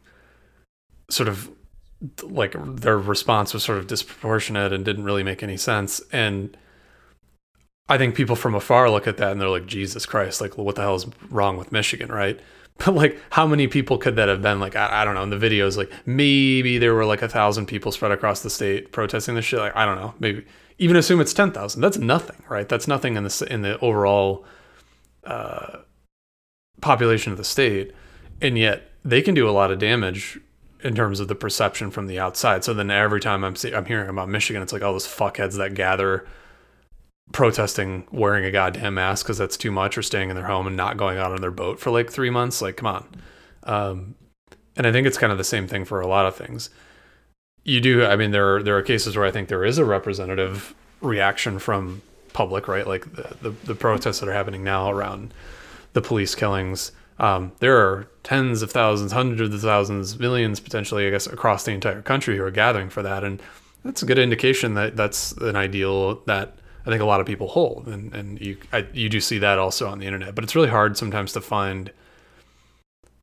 [1.09, 1.51] sort of
[2.23, 6.03] like their response was sort of disproportionate and didn't really make any sense.
[6.13, 6.57] And
[7.89, 10.75] I think people from afar look at that and they're like, Jesus Christ, like what
[10.75, 12.39] the hell is wrong with Michigan, right?
[12.79, 14.61] But like, how many people could that have been?
[14.61, 15.23] Like, I, I, don't know.
[15.23, 18.93] In the videos, like maybe there were like a thousand people spread across the state
[18.93, 19.59] protesting this shit.
[19.59, 20.15] Like, I don't know.
[20.19, 20.45] Maybe
[20.79, 21.81] even assume it's ten thousand.
[21.81, 22.69] That's nothing, right?
[22.69, 24.45] That's nothing in the in the overall
[25.25, 25.79] uh,
[26.81, 27.93] population of the state,
[28.41, 30.39] and yet they can do a lot of damage
[30.83, 32.63] in terms of the perception from the outside.
[32.63, 35.57] So then every time I'm see, I'm hearing about Michigan, it's like all those fuckheads
[35.57, 36.27] that gather
[37.33, 40.77] protesting wearing a goddamn mask because that's too much or staying in their home and
[40.77, 42.63] not going out on their boat for like three months?
[42.63, 43.09] Like come on.
[43.65, 44.15] Um,
[44.77, 46.71] and i think it's kind of the same thing for a lot of things.
[47.65, 49.85] You do i mean there are there are cases where i think there is a
[49.85, 52.87] representative reaction from public right?
[52.87, 55.33] Like the the, the protests that are happening now around
[55.95, 56.93] the police killings.
[57.19, 61.73] Um, there are tens of thousands hundreds of thousands millions potentially i guess across the
[61.73, 63.25] entire country who are gathering for that.
[63.25, 63.43] And
[63.85, 67.49] that's a good indication that that's an ideal that I think a lot of people
[67.49, 70.35] hold, and and you I, you do see that also on the internet.
[70.35, 71.91] But it's really hard sometimes to find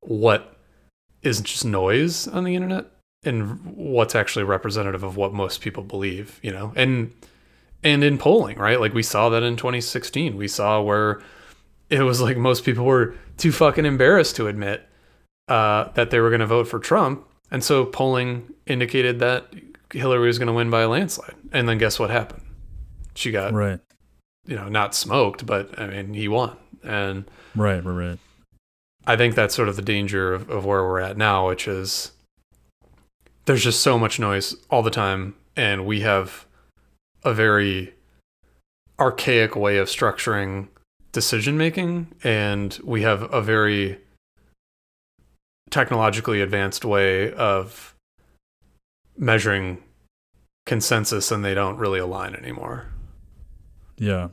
[0.02, 0.58] what
[1.22, 2.88] is just noise on the internet
[3.24, 6.40] and what's actually representative of what most people believe.
[6.44, 7.14] You know, and
[7.84, 8.82] and in polling, right?
[8.82, 10.36] Like we saw that in 2016.
[10.36, 11.22] We saw where
[11.90, 14.86] it was like most people were too fucking embarrassed to admit
[15.48, 19.54] uh, that they were going to vote for Trump, and so polling indicated that
[19.92, 21.36] Hillary was going to win by a landslide.
[21.54, 22.43] And then guess what happened?
[23.16, 23.80] She got right.
[24.46, 26.58] you know not smoked but i mean he won.
[26.84, 28.20] And right right right.
[29.06, 32.12] I think that's sort of the danger of, of where we're at now which is
[33.46, 35.36] there's just so much noise all the time.
[35.56, 36.46] And we have
[37.24, 37.94] a very
[39.00, 40.68] archaic way of structuring
[41.12, 44.00] decision making and we have a very
[45.70, 47.94] technologically advanced way of
[49.18, 49.84] measuring
[50.66, 52.88] consensus and they don't really align anymore
[54.04, 54.28] yeah.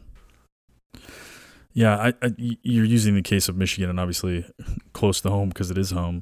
[1.73, 4.45] Yeah, I, I, you're using the case of Michigan, and obviously
[4.93, 6.21] close to home because it is home.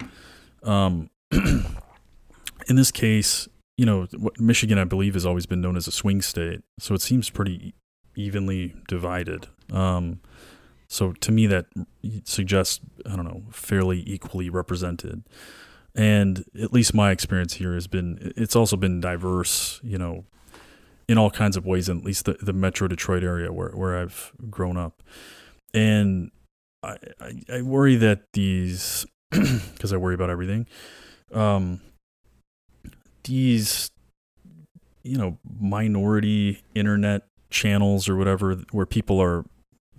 [0.62, 4.06] Um, in this case, you know,
[4.38, 7.74] Michigan, I believe, has always been known as a swing state, so it seems pretty
[8.14, 9.46] evenly divided.
[9.72, 10.20] Um,
[10.86, 11.66] so to me, that
[12.24, 15.22] suggests I don't know, fairly equally represented.
[15.94, 19.80] And at least my experience here has been, it's also been diverse.
[19.82, 20.24] You know,
[21.08, 24.30] in all kinds of ways, at least the, the Metro Detroit area where, where I've
[24.50, 25.02] grown up.
[25.72, 26.30] And
[26.82, 30.66] I, I, I worry that these, because I worry about everything,
[31.32, 31.80] um,
[33.24, 33.90] these,
[35.02, 39.44] you know, minority internet channels or whatever, where people are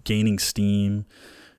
[0.04, 1.06] gaining steam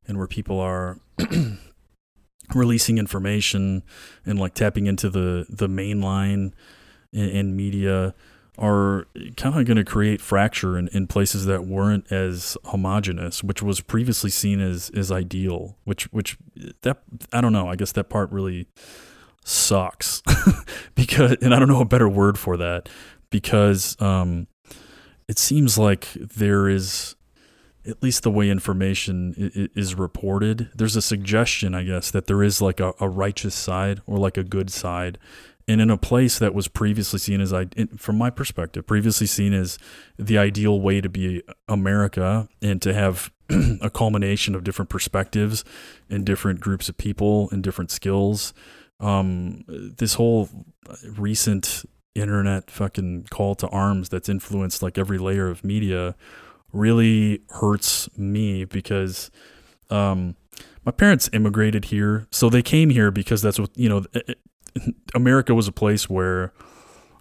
[0.07, 0.99] and where people are
[2.55, 3.83] releasing information
[4.25, 6.55] and like tapping into the, the main line
[7.13, 8.15] in, in media
[8.61, 13.63] are kind of going to create fracture in, in places that weren't as homogenous, which
[13.63, 15.77] was previously seen as as ideal.
[15.85, 16.37] Which which
[16.83, 16.99] that
[17.33, 17.69] I don't know.
[17.69, 18.69] I guess that part really
[19.45, 20.23] sucks
[20.95, 22.89] because, and I don't know a better word for that
[23.31, 24.47] because um,
[25.29, 27.17] it seems like there is
[27.87, 29.35] at least the way information
[29.75, 34.03] is reported, there's a suggestion, I guess, that there is like a, a righteous side
[34.07, 35.19] or like a good side
[35.71, 37.53] and in a place that was previously seen as
[37.97, 39.79] from my perspective previously seen as
[40.19, 43.31] the ideal way to be america and to have
[43.81, 45.65] a culmination of different perspectives
[46.09, 48.53] and different groups of people and different skills.
[49.01, 50.49] Um, this whole
[51.17, 56.15] recent internet fucking call to arms that's influenced like every layer of media
[56.73, 59.31] really hurts me because
[59.91, 60.37] um,
[60.85, 64.05] my parents immigrated here so they came here because that's what you know
[65.15, 66.53] America was a place where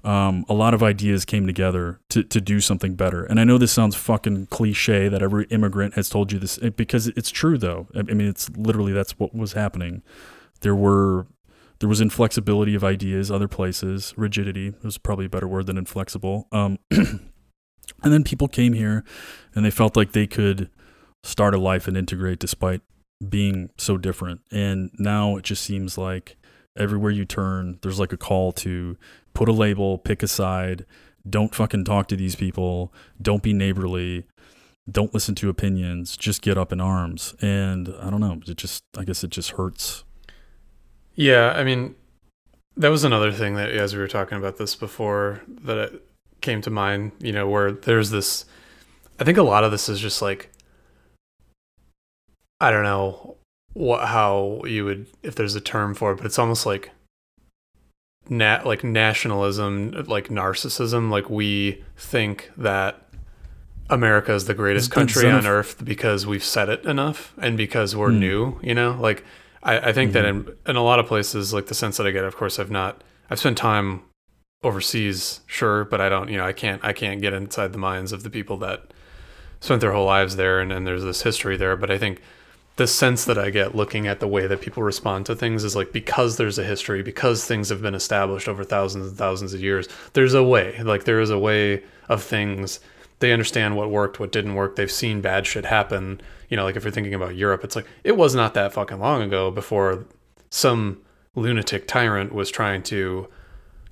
[0.03, 3.25] um, a lot of ideas came together to, to do something better.
[3.25, 6.69] And I know this sounds fucking cliche that every immigrant has told you this eh,
[6.69, 7.87] because it's true though.
[7.95, 10.01] I mean, it's literally that's what was happening.
[10.61, 11.27] There were
[11.79, 16.47] there was inflexibility of ideas other places, rigidity was probably a better word than inflexible.
[16.51, 17.31] Um, and
[18.03, 19.03] then people came here
[19.55, 20.69] and they felt like they could
[21.23, 22.81] start a life and integrate despite
[23.27, 24.41] being so different.
[24.51, 26.37] And now it just seems like
[26.79, 28.97] everywhere you turn, there's like a call to
[29.33, 30.85] put a label, pick a side,
[31.29, 34.25] don't fucking talk to these people, don't be neighborly,
[34.89, 37.35] don't listen to opinions, just get up in arms.
[37.41, 40.03] And I don't know, it just, I guess it just hurts.
[41.15, 41.95] Yeah, I mean,
[42.77, 46.01] that was another thing that as we were talking about this before that
[46.41, 48.45] came to mind, you know, where there's this,
[49.19, 50.49] I think a lot of this is just like,
[52.61, 53.37] I don't know
[53.73, 56.91] what, how you would, if there's a term for it, but it's almost like
[58.29, 61.09] nat like nationalism, like narcissism.
[61.09, 63.01] Like we think that
[63.89, 68.09] America is the greatest country on earth because we've said it enough and because we're
[68.09, 68.19] mm.
[68.19, 68.59] new.
[68.61, 69.23] You know, like
[69.63, 70.13] I, I think mm-hmm.
[70.13, 72.59] that in in a lot of places, like the sense that I get, of course,
[72.59, 74.03] I've not I've spent time
[74.63, 76.29] overseas, sure, but I don't.
[76.29, 78.93] You know, I can't I can't get inside the minds of the people that
[79.59, 81.75] spent their whole lives there and, and there's this history there.
[81.75, 82.21] But I think
[82.79, 85.75] the sense that I get looking at the way that people respond to things is
[85.75, 89.59] like because there's a history, because things have been established over thousands and thousands of
[89.61, 90.81] years, there's a way.
[90.81, 92.79] Like there is a way of things.
[93.19, 94.77] They understand what worked, what didn't work.
[94.77, 96.21] They've seen bad shit happen.
[96.47, 98.97] You know, like if you're thinking about Europe, it's like it was not that fucking
[98.97, 100.05] long ago before
[100.49, 101.01] some
[101.35, 103.27] lunatic tyrant was trying to,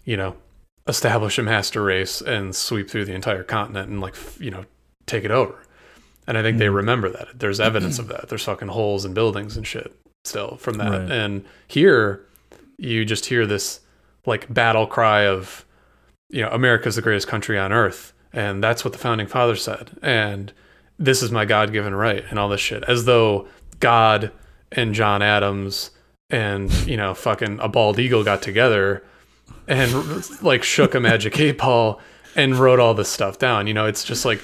[0.06, 0.38] you know,
[0.88, 4.64] establish a master race and sweep through the entire continent and like, you know,
[5.06, 5.60] take it over
[6.28, 6.60] and I think mm.
[6.60, 7.40] they remember that.
[7.40, 8.30] There's evidence of that.
[8.30, 10.90] There's fucking holes in buildings and shit still from that.
[10.90, 11.12] Right.
[11.12, 12.26] And here,
[12.78, 13.80] you just hear this
[14.26, 15.66] like battle cry of,
[16.30, 19.98] you know, America's the greatest country on earth, and that's what the founding fathers said,
[20.02, 20.52] and
[21.00, 23.48] this is my God-given right, and all this shit, as though
[23.80, 24.32] God
[24.72, 25.92] and John Adams
[26.30, 29.02] and you know fucking a bald eagle got together
[29.68, 32.02] and like shook a magic eight ball
[32.36, 33.68] and wrote all this stuff down.
[33.68, 34.42] You know, it's just like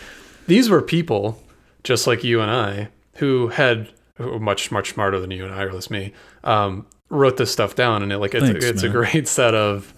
[0.47, 1.41] these were people
[1.83, 5.63] just like you and I, who had who much much smarter than you and I,
[5.63, 8.83] or at least me, um, wrote this stuff down, and it like it's, Thanks, it's
[8.83, 9.93] a great set of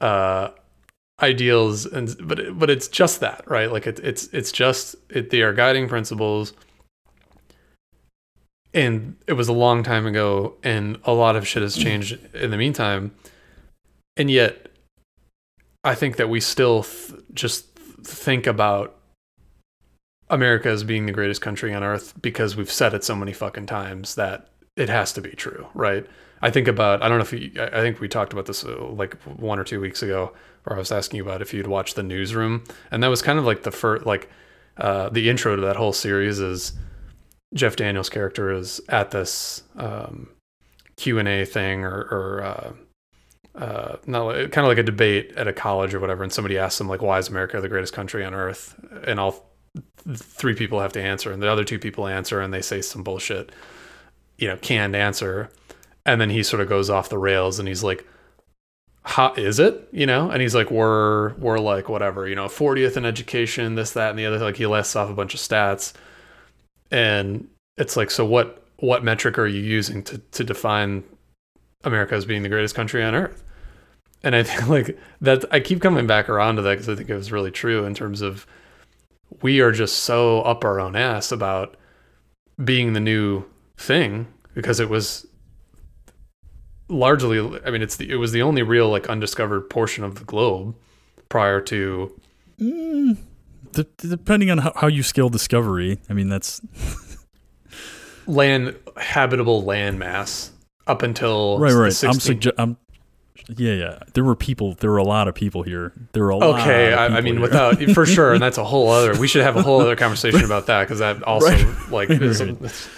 [0.00, 0.50] uh,
[1.20, 3.70] ideals, and but but it's just that, right?
[3.70, 6.52] Like it, it's it's just it, they are guiding principles.
[8.74, 12.50] And it was a long time ago, and a lot of shit has changed in
[12.50, 13.14] the meantime.
[14.18, 14.68] And yet,
[15.82, 18.95] I think that we still th- just think about
[20.28, 23.66] America as being the greatest country on earth because we've said it so many fucking
[23.66, 26.06] times that it has to be true, right?
[26.42, 28.88] I think about I don't know if you, I think we talked about this uh,
[28.90, 30.32] like one or two weeks ago,
[30.64, 33.38] where I was asking you about if you'd watched the newsroom, and that was kind
[33.38, 34.28] of like the first like
[34.76, 36.72] uh, the intro to that whole series is
[37.54, 40.28] Jeff Daniels' character is at this um,
[40.96, 42.72] Q and A thing or, or uh,
[43.58, 46.80] uh, not kind of like a debate at a college or whatever, and somebody asks
[46.80, 49.55] him like, "Why is America the greatest country on earth?" And all
[50.14, 53.02] three people have to answer and the other two people answer and they say some
[53.02, 53.50] bullshit
[54.38, 55.50] you know canned answer.
[56.04, 58.06] And then he sort of goes off the rails and he's like
[59.02, 59.88] how is it?
[59.92, 60.30] You know?
[60.30, 64.18] And he's like we're we're like whatever you know 40th in education this that and
[64.18, 64.38] the other.
[64.38, 65.92] Like he lists off a bunch of stats.
[66.90, 71.02] And it's like so what what metric are you using to to define
[71.84, 73.42] america as being the greatest country on earth?
[74.22, 77.08] And i think like that i keep coming back around to that because i think
[77.08, 78.46] it was really true in terms of
[79.42, 81.76] we are just so up our own ass about
[82.62, 83.44] being the new
[83.76, 85.26] thing because it was
[86.88, 90.24] largely i mean it's the, it was the only real like undiscovered portion of the
[90.24, 90.74] globe
[91.28, 92.18] prior to
[92.60, 93.16] mm,
[93.72, 96.60] d- depending on how, how you scale discovery i mean that's
[98.26, 100.52] land habitable land mass
[100.86, 101.92] up until right right.
[101.92, 102.76] 16- I'm, suge- I'm
[103.56, 103.98] yeah, yeah.
[104.14, 104.74] There were people.
[104.74, 105.92] There were a lot of people here.
[106.12, 106.60] There were a okay, lot.
[106.60, 107.42] Okay, I, mean, here.
[107.42, 109.18] without for sure, and that's a whole other.
[109.18, 111.90] We should have a whole other conversation about that because that also right.
[111.90, 112.40] like is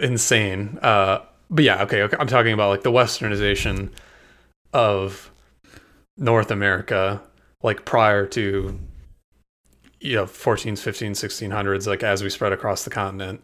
[0.00, 0.78] insane.
[0.82, 1.20] Uh,
[1.50, 2.16] but yeah, okay, okay.
[2.18, 3.90] I'm talking about like the westernization
[4.72, 5.30] of
[6.16, 7.22] North America,
[7.62, 8.78] like prior to
[10.00, 13.42] you know 14s, 15s, 1600s, like as we spread across the continent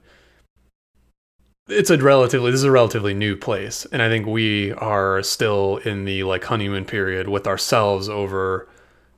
[1.69, 5.77] it's a relatively this is a relatively new place and i think we are still
[5.79, 8.69] in the like honeymoon period with ourselves over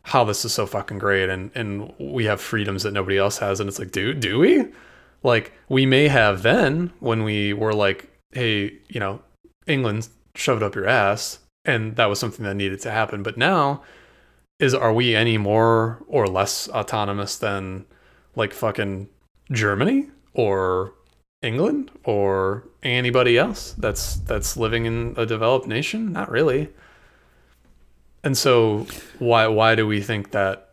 [0.02, 3.60] how this is so fucking great and and we have freedoms that nobody else has
[3.60, 4.64] and it's like do do we
[5.22, 9.20] like we may have then when we were like hey you know
[9.66, 13.22] england shoved up your ass, and that was something that needed to happen.
[13.22, 13.82] But now,
[14.58, 17.86] is are we any more or less autonomous than
[18.36, 19.08] like fucking
[19.50, 20.92] Germany or
[21.44, 26.12] England or anybody else that's that's living in a developed nation?
[26.12, 26.70] Not really.
[28.22, 28.86] And so
[29.18, 30.70] why why do we think that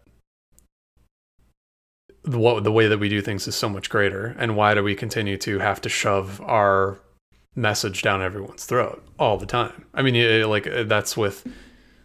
[2.24, 4.96] what the way that we do things is so much greater and why do we
[4.96, 7.00] continue to have to shove our
[7.56, 9.86] message down everyone's throat all the time?
[9.94, 11.46] I mean it, like uh, that's with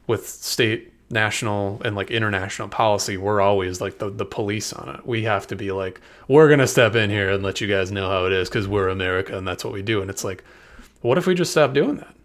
[0.07, 5.07] with state national and like international policy we're always like the, the police on it
[5.07, 8.09] we have to be like we're gonna step in here and let you guys know
[8.09, 10.43] how it is because we're america and that's what we do and it's like
[11.03, 12.17] what if we just stop doing that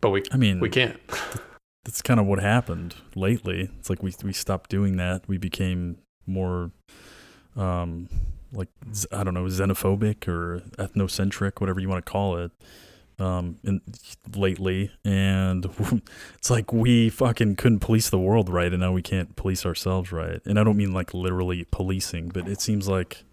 [0.00, 0.98] but we I mean, we can't
[1.84, 3.70] that's kind of what happened lately.
[3.78, 5.26] It's like we we stopped doing that.
[5.26, 6.70] We became more,
[7.56, 8.08] um,
[8.52, 8.68] like
[9.12, 12.52] I don't know, xenophobic or ethnocentric, whatever you want to call it.
[13.20, 13.82] Um, in
[14.34, 15.66] lately, and
[16.38, 20.10] it's like we fucking couldn't police the world right, and now we can't police ourselves
[20.10, 20.40] right.
[20.46, 23.24] And I don't mean like literally policing, but it seems like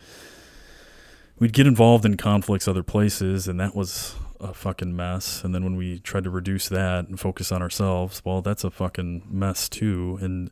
[1.39, 5.43] we'd get involved in conflicts other places, and that was a fucking mess.
[5.43, 8.71] And then when we tried to reduce that and focus on ourselves, well, that's a
[8.71, 10.17] fucking mess too.
[10.21, 10.51] And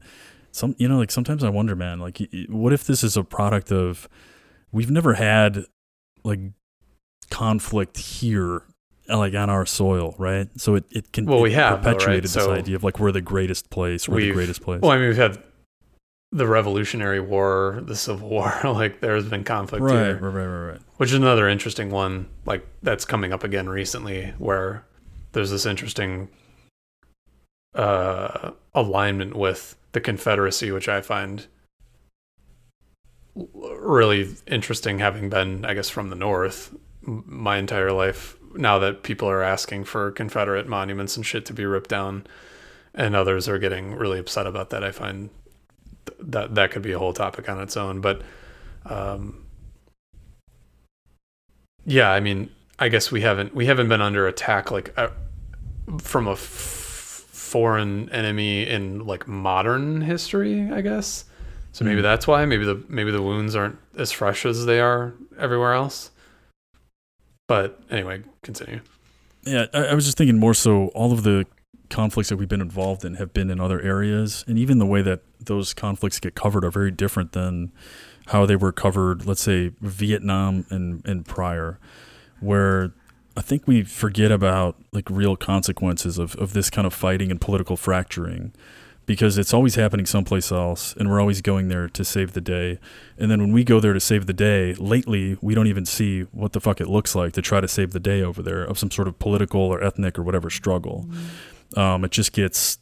[0.51, 2.19] some, you know, like sometimes I wonder, man, like,
[2.49, 4.07] what if this is a product of
[4.71, 5.65] we've never had
[6.23, 6.39] like
[7.29, 8.63] conflict here,
[9.09, 10.47] like on our soil, right?
[10.59, 11.97] So it, it can Well, we have, though, right?
[11.97, 14.81] perpetuated this So idea of like we're the greatest place, we're the greatest place.
[14.81, 15.37] well i mean we've had
[16.31, 20.71] the revolutionary war the civil war like there's been conflict right, here right, right, right,
[20.71, 20.81] right.
[20.97, 24.83] which is another interesting one like that's coming up again recently where
[25.31, 26.27] there's this interesting
[27.73, 31.47] uh alignment with the confederacy which i find
[33.35, 39.29] really interesting having been i guess from the north my entire life now that people
[39.29, 42.25] are asking for confederate monuments and shit to be ripped down
[42.93, 45.29] and others are getting really upset about that i find
[46.05, 48.21] th- that that could be a whole topic on its own but
[48.85, 49.41] um
[51.85, 52.49] yeah, I mean,
[52.79, 55.09] I guess we haven't we haven't been under attack like uh,
[55.99, 61.25] from a f- foreign enemy in like modern history, I guess.
[61.73, 62.03] So maybe Hmm.
[62.03, 62.45] that's why.
[62.45, 66.09] Maybe the maybe the wounds aren't as fresh as they are everywhere else.
[67.47, 68.81] But anyway, continue.
[69.43, 71.45] Yeah, I, I was just thinking more so all of the
[71.89, 75.01] conflicts that we've been involved in have been in other areas, and even the way
[75.03, 77.71] that those conflicts get covered are very different than
[78.27, 81.79] how they were covered, let's say Vietnam and, and prior,
[82.39, 82.91] where
[83.37, 87.39] I think we forget about like real consequences of, of this kind of fighting and
[87.39, 88.53] political fracturing
[89.05, 92.79] because it's always happening someplace else and we're always going there to save the day.
[93.17, 96.21] And then when we go there to save the day, lately we don't even see
[96.31, 98.79] what the fuck it looks like to try to save the day over there of
[98.79, 101.07] some sort of political or ethnic or whatever struggle.
[101.75, 102.79] Um, it just gets,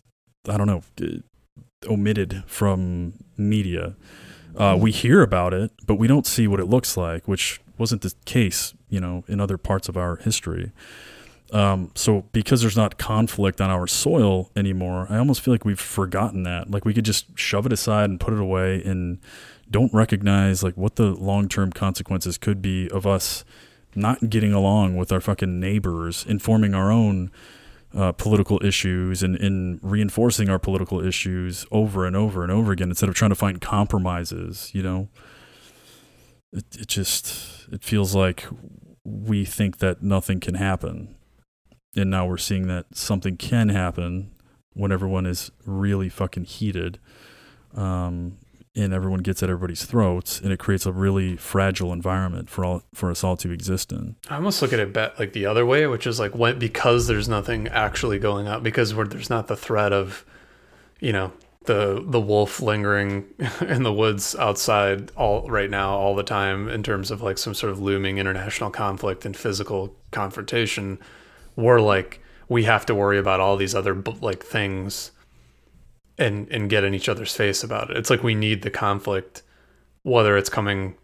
[0.48, 0.84] I don't know,
[1.86, 3.96] omitted from media.
[4.56, 8.02] Uh, we hear about it, but we don't see what it looks like, which wasn't
[8.02, 10.72] the case, you know, in other parts of our history.
[11.54, 15.80] Um, so because there's not conflict on our soil anymore, I almost feel like we've
[15.80, 16.72] forgotten that.
[16.72, 19.20] Like we could just shove it aside and put it away and
[19.70, 23.46] don't recognize like what the long-term consequences could be of us
[23.96, 27.30] not getting along with our fucking neighbors, informing our own
[27.96, 32.90] uh, political issues and, and reinforcing our political issues over and over and over again
[32.90, 35.08] instead of trying to find compromises, you know?
[36.52, 38.46] It, it just, it feels like
[39.04, 41.16] we think that nothing can happen.
[41.96, 44.32] And now we're seeing that something can happen
[44.74, 47.00] when everyone is really fucking heated.
[47.76, 48.38] Um,
[48.76, 52.84] and everyone gets at everybody's throats, and it creates a really fragile environment for all
[52.94, 54.16] for us all to exist in.
[54.30, 57.08] I almost look at it bet like the other way, which is like when because
[57.08, 60.26] there's nothing actually going on because there's not the threat of,
[61.00, 61.32] you know,
[61.66, 63.26] the the wolf lingering
[63.62, 67.54] in the woods outside all right now all the time in terms of like some
[67.54, 70.98] sort of looming international conflict and physical confrontation.
[71.56, 75.12] We're like we have to worry about all these other like things
[76.18, 77.98] and and get in each other's face about it.
[77.98, 79.44] It's like we need the conflict
[80.04, 80.96] whether it's coming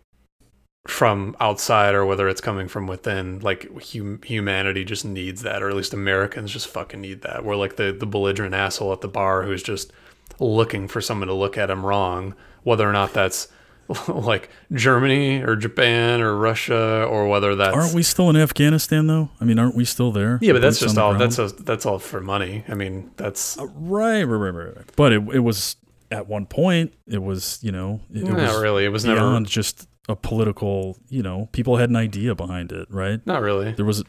[0.87, 5.69] from outside or whether it's coming from within like hum- humanity just needs that or
[5.69, 9.07] at least americans just fucking need that we're like the, the belligerent asshole at the
[9.07, 9.91] bar who's just
[10.39, 12.33] looking for someone to look at him wrong
[12.63, 13.49] whether or not that's
[14.07, 19.29] like germany or japan or russia or whether that's Aren't we still in Afghanistan though?
[19.41, 20.37] I mean, aren't we still there?
[20.41, 23.57] yeah but that's just all the that's a, that's all for money i mean that's
[23.57, 24.85] Uh, right, right, right, right.
[24.95, 25.75] But it it was
[26.11, 29.43] at one point it was you know it, it not was really it was beyond
[29.43, 33.71] never just a political you know people had an idea behind it right not really
[33.73, 34.03] there was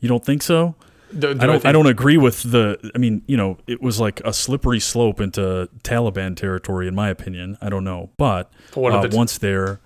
[0.00, 0.74] you don't think so
[1.12, 1.56] Do, do I don't.
[1.56, 2.90] I, think- don't agree with the.
[2.94, 7.08] I mean, you know, it was like a slippery slope into Taliban territory, in my
[7.08, 7.56] opinion.
[7.60, 9.80] I don't know, but uh, if it's, once there,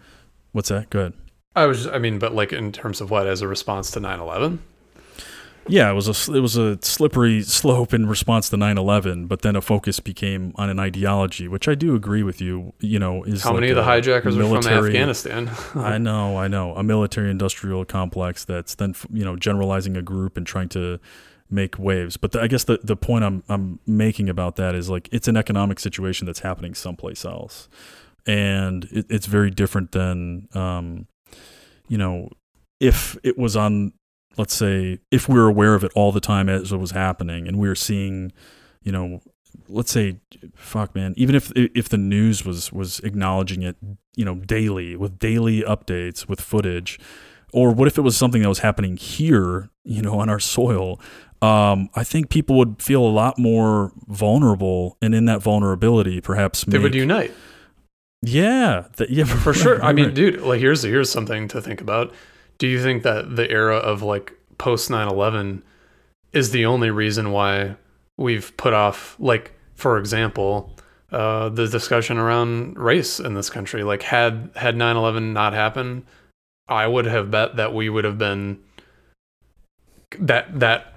[0.53, 0.91] what's that?
[0.91, 1.13] Good.
[1.55, 1.87] I was.
[1.87, 4.59] I mean, but like in terms of what as a response to 9/11.
[5.69, 9.57] Yeah, it was a it was a slippery slope in response to 9/11, but then
[9.57, 12.73] a focus became on an ideology, which I do agree with you.
[12.81, 15.51] You know, is How like many of the hijackers are from military- Afghanistan?
[15.75, 20.47] I know, I know, a military-industrial complex that's then you know generalizing a group and
[20.47, 20.99] trying to
[21.51, 22.17] make waves.
[22.17, 25.29] But the, I guess the the point I'm I'm making about that is like it's
[25.29, 27.69] an economic situation that's happening someplace else,
[28.27, 31.07] and it, it's very different than um,
[31.89, 32.31] you know
[32.81, 33.93] if it was on
[34.37, 37.47] let's say if we were aware of it all the time as it was happening
[37.47, 38.33] and we were seeing
[38.83, 39.21] you know
[39.69, 40.17] let's say
[40.55, 43.77] fuck man even if if the news was was acknowledging it
[44.17, 46.99] you know daily with daily updates with footage
[47.53, 51.01] or what if it was something that was happening here you know on our soil
[51.43, 56.65] um, I think people would feel a lot more vulnerable, and in that vulnerability, perhaps
[56.65, 57.33] they would unite
[58.23, 59.83] yeah, th- yeah, for sure.
[59.83, 62.13] I mean, dude, like here's here's something to think about.
[62.61, 65.63] Do you think that the era of like post 9/11
[66.33, 67.75] is the only reason why
[68.17, 70.77] we've put off like for example,
[71.11, 73.83] uh, the discussion around race in this country.
[73.83, 76.05] Like had had 9/11 not happened,
[76.69, 78.61] I would have bet that we would have been
[80.19, 80.95] that that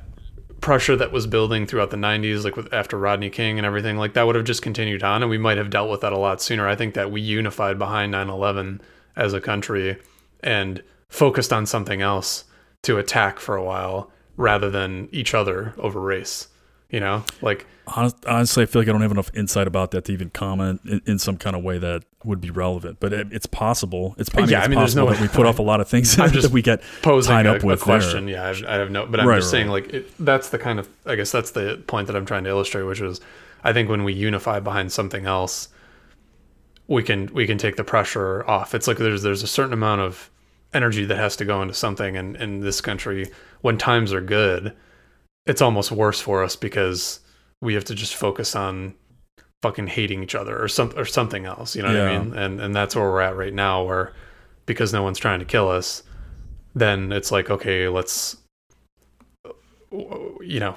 [0.60, 4.14] pressure that was building throughout the 90s like with after Rodney King and everything like
[4.14, 6.42] that would have just continued on and we might have dealt with that a lot
[6.42, 6.68] sooner.
[6.68, 8.82] I think that we unified behind 9/11
[9.16, 9.98] as a country
[10.42, 10.84] and
[11.14, 12.46] focused on something else
[12.82, 16.48] to attack for a while rather than each other over race.
[16.90, 17.24] You know?
[17.42, 20.82] Like honestly, I feel like I don't have enough insight about that to even comment
[20.86, 22.98] in, in some kind of way that would be relevant.
[23.00, 24.16] But it, it's possible.
[24.18, 25.64] It's, I mean, Yeah, it's I mean, there's possible no- that we put off a
[25.64, 28.28] lot of things I'm that we get posing tied a, up a with question.
[28.28, 30.58] Yeah, I, I have no, but I'm Right, just right, saying, like, it, that's the
[30.60, 33.22] kind of, I guess that's the point that I'm trying to illustrate, which is,
[33.64, 35.70] I think when we unify behind something else,
[36.88, 38.76] we can we can take the pressure off.
[38.76, 40.30] It's like there's there's a certain amount of
[40.74, 44.74] energy that has to go into something, and in this country, when times are good,
[45.46, 47.20] it's almost worse for us because
[47.62, 48.96] we have to just focus on
[49.62, 51.76] fucking hating each other or some or something else.
[51.76, 52.34] You know what I mean?
[52.34, 54.14] And and that's where we're at right now, where
[54.66, 56.04] because no one's trying to kill us,
[56.76, 58.38] then it's like okay, let's
[59.92, 60.76] you know.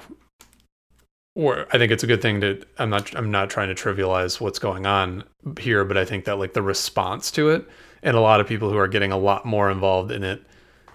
[1.35, 2.61] Or I think it's a good thing to.
[2.77, 3.15] I'm not.
[3.15, 5.23] I'm not trying to trivialize what's going on
[5.59, 7.67] here, but I think that like the response to it,
[8.03, 10.43] and a lot of people who are getting a lot more involved in it,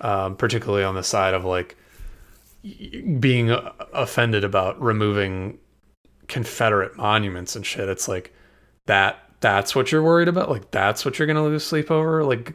[0.01, 1.77] um, particularly on the side of like
[3.19, 5.59] being uh, offended about removing
[6.29, 7.89] Confederate monuments and shit.
[7.89, 8.35] It's like
[8.87, 9.19] that.
[9.41, 10.49] That's what you're worried about.
[10.49, 12.25] Like that's what you're gonna lose sleep over.
[12.25, 12.55] Like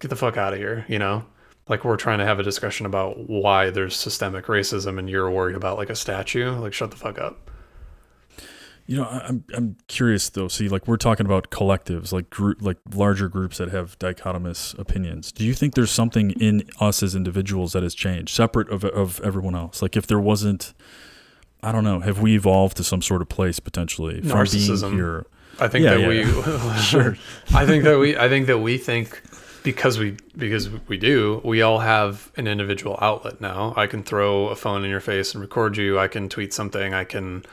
[0.00, 0.84] get the fuck out of here.
[0.88, 1.24] You know.
[1.68, 5.56] Like we're trying to have a discussion about why there's systemic racism, and you're worried
[5.56, 6.52] about like a statue.
[6.52, 7.50] Like shut the fuck up.
[8.88, 10.46] You know, I'm I'm curious though.
[10.48, 15.32] See, like we're talking about collectives, like group, like larger groups that have dichotomous opinions.
[15.32, 19.20] Do you think there's something in us as individuals that has changed, separate of of
[19.22, 19.82] everyone else?
[19.82, 20.72] Like if there wasn't,
[21.64, 24.82] I don't know, have we evolved to some sort of place potentially from Narcissism.
[24.82, 25.26] being here?
[25.58, 26.08] I think Yeah, that yeah.
[26.74, 27.16] we Sure.
[27.54, 29.20] I think that we I think that we think
[29.64, 33.74] because we because we do, we all have an individual outlet now.
[33.76, 35.98] I can throw a phone in your face and record you.
[35.98, 36.94] I can tweet something.
[36.94, 37.44] I can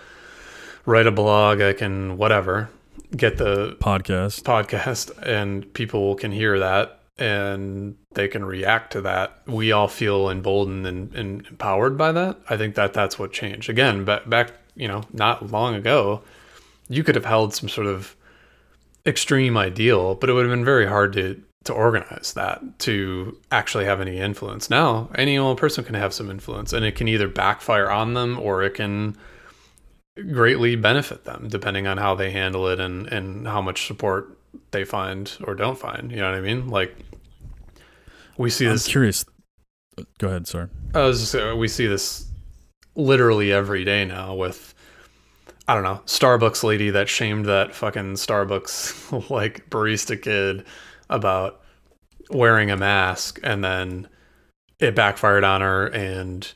[0.86, 1.62] write a blog.
[1.62, 2.70] I can whatever.
[3.16, 4.42] Get the Podcast.
[4.42, 9.42] podcast and people can hear that and they can react to that.
[9.46, 12.38] We all feel emboldened and, and empowered by that.
[12.50, 13.70] I think that that's what changed.
[13.70, 16.24] Again, back, back, you know, not long ago,
[16.90, 18.16] you could have held some sort of
[19.06, 23.86] extreme ideal, but it would have been very hard to to organize that to actually
[23.86, 24.70] have any influence.
[24.70, 28.38] Now, any old person can have some influence and it can either backfire on them
[28.38, 29.16] or it can
[30.16, 34.38] greatly benefit them depending on how they handle it and and how much support
[34.72, 36.12] they find or don't find.
[36.12, 36.70] You know what I mean?
[36.70, 36.96] Like
[38.38, 39.26] we see this I'm this curious.
[40.18, 40.70] Go ahead, sorry.
[40.94, 42.28] I was just we see this
[42.96, 44.74] literally every day now with
[45.68, 50.66] I don't know, Starbucks lady that shamed that fucking Starbucks like barista kid
[51.10, 51.62] about
[52.30, 54.08] wearing a mask and then
[54.80, 56.54] it backfired on her and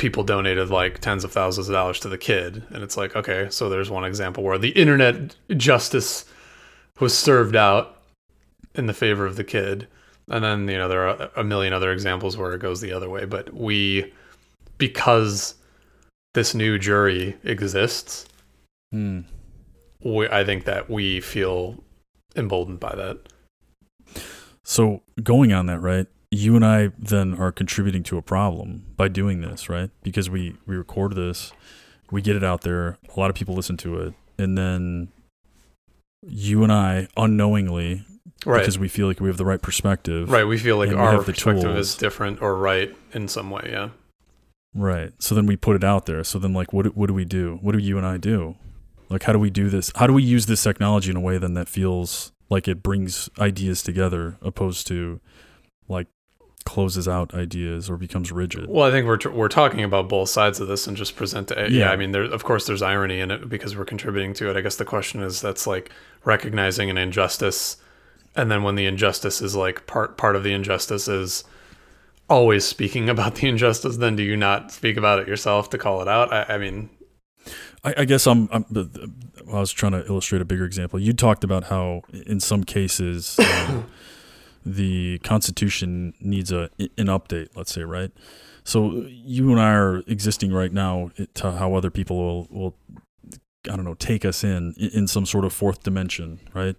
[0.00, 3.46] people donated like tens of thousands of dollars to the kid and it's like okay
[3.50, 6.24] so there's one example where the internet justice
[7.00, 7.98] was served out
[8.74, 9.86] in the favor of the kid
[10.28, 13.10] and then you know there are a million other examples where it goes the other
[13.10, 14.10] way but we
[14.78, 15.54] because
[16.32, 18.24] this new jury exists
[18.92, 19.20] Hmm.
[20.02, 21.76] we, i think that we feel
[22.36, 23.18] emboldened by that
[24.64, 26.06] So going on that, right?
[26.30, 29.90] You and I then are contributing to a problem by doing this, right?
[30.02, 31.52] Because we we record this,
[32.10, 35.08] we get it out there, a lot of people listen to it, and then
[36.26, 38.04] you and I unknowingly
[38.46, 38.60] Right.
[38.60, 40.30] because we feel like we have the right perspective.
[40.30, 40.44] right.
[40.44, 43.68] We feel like our perspective is different or right in some way.
[43.70, 43.90] Yeah.
[44.74, 45.12] Right.
[45.18, 46.24] So then we put it out there.
[46.24, 47.58] So then like what do- what do we do?
[47.60, 48.56] What do you and I do?
[49.10, 49.92] Like how do we do this?
[49.96, 53.28] How do we use this technology in a way then that feels like it brings
[53.38, 55.20] ideas together opposed to
[56.64, 58.66] closes out ideas or becomes rigid?
[58.68, 61.70] Well, I think we're we're talking about both sides of this and just present it.
[61.70, 61.90] Yeah, Yeah.
[61.90, 64.56] I mean, there of course there's irony in it because we're contributing to it.
[64.56, 65.90] I guess the question is that's like
[66.24, 67.76] recognizing an injustice,
[68.36, 71.44] and then when the injustice is like part part of the injustice is
[72.28, 76.00] always speaking about the injustice, then do you not speak about it yourself to call
[76.02, 76.32] it out?
[76.32, 76.88] I, I mean,
[77.82, 79.10] I, I guess I'm, I'm the- the-
[79.50, 81.00] I was trying to illustrate a bigger example.
[81.00, 83.90] You talked about how in some cases um,
[84.64, 87.48] the Constitution needs a an update.
[87.54, 88.10] Let's say right.
[88.64, 92.76] So you and I are existing right now to how other people will will
[93.70, 96.76] I don't know take us in in some sort of fourth dimension, right?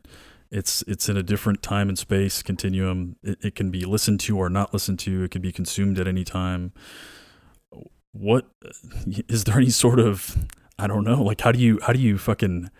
[0.52, 3.16] It's it's in a different time and space continuum.
[3.24, 5.24] It, it can be listened to or not listened to.
[5.24, 6.74] It can be consumed at any time.
[8.12, 8.48] What
[9.28, 10.38] is there any sort of
[10.82, 11.22] I don't know.
[11.22, 12.72] Like, how do you how do you fucking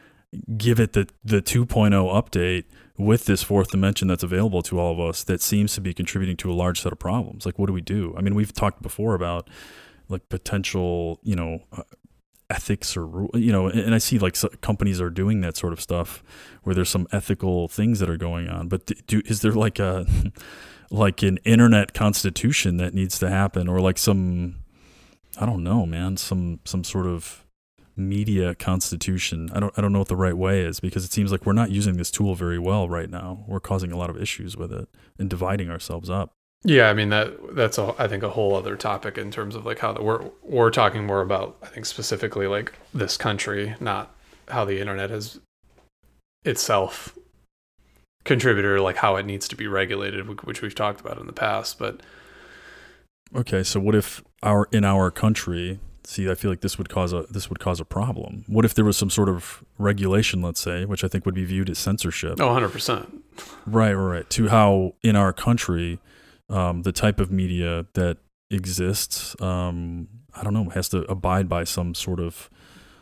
[0.58, 2.66] give it the the 2.0 update
[2.98, 6.38] with this fourth dimension that's available to all of us that seems to be contributing
[6.38, 7.46] to a large set of problems?
[7.46, 8.14] Like, what do we do?
[8.18, 9.50] I mean, we've talked before about
[10.10, 11.84] like potential, you know, uh,
[12.50, 15.74] ethics or you know, and, and I see like so companies are doing that sort
[15.74, 16.22] of stuff
[16.64, 18.68] where there's some ethical things that are going on.
[18.68, 20.06] But do is there like a
[20.92, 24.58] like an internet constitution that needs to happen or like some
[25.38, 27.46] I don't know, man, some some sort of
[27.96, 29.50] media constitution.
[29.54, 31.54] I don't I don't know what the right way is because it seems like we're
[31.54, 33.44] not using this tool very well right now.
[33.48, 34.88] We're causing a lot of issues with it
[35.20, 36.34] and dividing ourselves up.
[36.64, 39.66] yeah, I mean that that's a I think a whole other topic in terms of
[39.66, 44.14] like how the, we're we're talking more about I think specifically like this country, not
[44.48, 45.40] how the internet has
[46.44, 47.18] itself
[48.24, 51.80] contributor like how it needs to be regulated which we've talked about in the past
[51.80, 52.02] but
[53.36, 57.14] Okay, so what if our in our country, see I feel like this would cause
[57.14, 58.44] a this would cause a problem.
[58.48, 61.46] What if there was some sort of regulation, let's say, which I think would be
[61.46, 62.40] viewed as censorship.
[62.40, 63.22] oh 100%
[63.66, 64.30] Right, right, right.
[64.32, 66.00] To how in our country,
[66.50, 68.18] um, the type of media that
[68.50, 72.50] exists, um, I don't know, has to abide by some sort of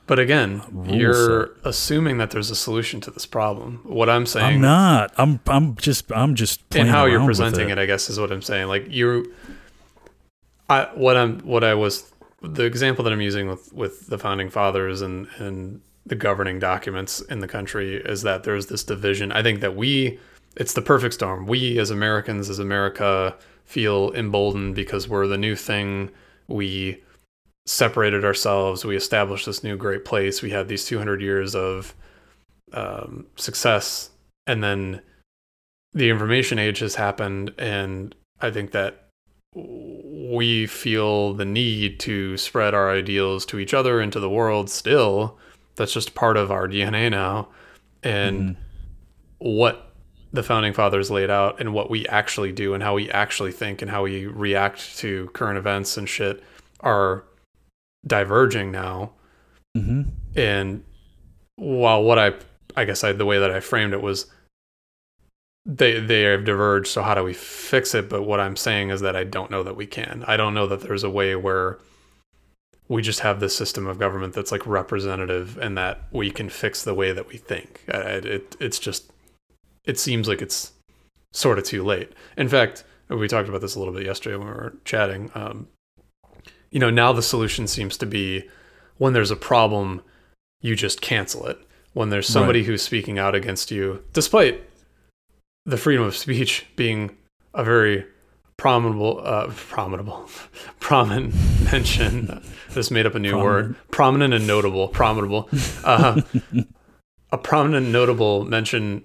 [0.07, 4.61] but again you're assuming that there's a solution to this problem what i'm saying I'm
[4.61, 5.13] not.
[5.17, 7.77] I'm I'm just I'm just playing and how you're presenting it.
[7.77, 9.31] i guess is what i'm saying like you
[10.67, 14.49] i what i'm what i was the example that i'm using with with the founding
[14.49, 19.31] fathers and and the governing documents in the country is that there's this division.
[19.31, 20.19] I think that we
[20.57, 21.45] it's the perfect storm.
[21.45, 23.35] We as americans as america
[23.65, 26.09] feel emboldened because we're the new thing.
[26.47, 27.03] We
[27.67, 28.83] separated ourselves.
[28.83, 30.41] We established this new great place.
[30.41, 31.93] We had these 200 years of
[32.73, 34.09] um, success.
[34.47, 35.01] And then
[35.93, 39.08] the information age has happened and i think that
[39.55, 44.69] we feel the need to spread our ideals to each other and to the world
[44.69, 45.37] still
[45.75, 47.47] that's just part of our dna now
[48.03, 48.55] and Mhm.
[49.39, 49.93] what
[50.31, 53.81] the founding fathers laid out and what we actually do and how we actually think
[53.81, 56.43] and how we react to current events and shit
[56.81, 57.23] are
[58.05, 59.11] diverging now
[59.75, 60.11] Mhm.
[60.35, 60.83] and
[61.55, 62.33] while what I
[62.77, 64.27] I guess I the way that I framed it was
[65.71, 68.09] they they have diverged so how do we fix it?
[68.09, 70.23] But what I'm saying is that I don't know that we can.
[70.27, 71.77] I don't know that there's a way where
[72.87, 76.83] we just have this system of government that's like representative and that we can fix
[76.83, 77.83] the way that we think.
[77.93, 78.01] I, I-
[78.37, 79.11] it it's just
[79.85, 80.71] it seems like it's
[81.33, 82.13] sort of too late.
[82.35, 85.67] In fact we talked about this a little bit yesterday when we were chatting um,
[86.71, 88.47] you know now the solution seems to be
[88.97, 90.01] when there's a problem
[90.61, 91.59] you just cancel it.
[91.93, 94.63] When there's somebody who's speaking out against you despite
[95.65, 97.15] the freedom of speech being
[97.53, 98.05] a very
[98.57, 100.09] prominent uh prominent
[100.79, 101.33] prominent
[101.71, 102.43] mention.
[102.71, 103.75] This made up a new word.
[103.89, 104.89] Prominent and notable.
[104.89, 105.47] Prominent
[105.83, 106.21] uh,
[107.31, 109.03] a prominent notable mention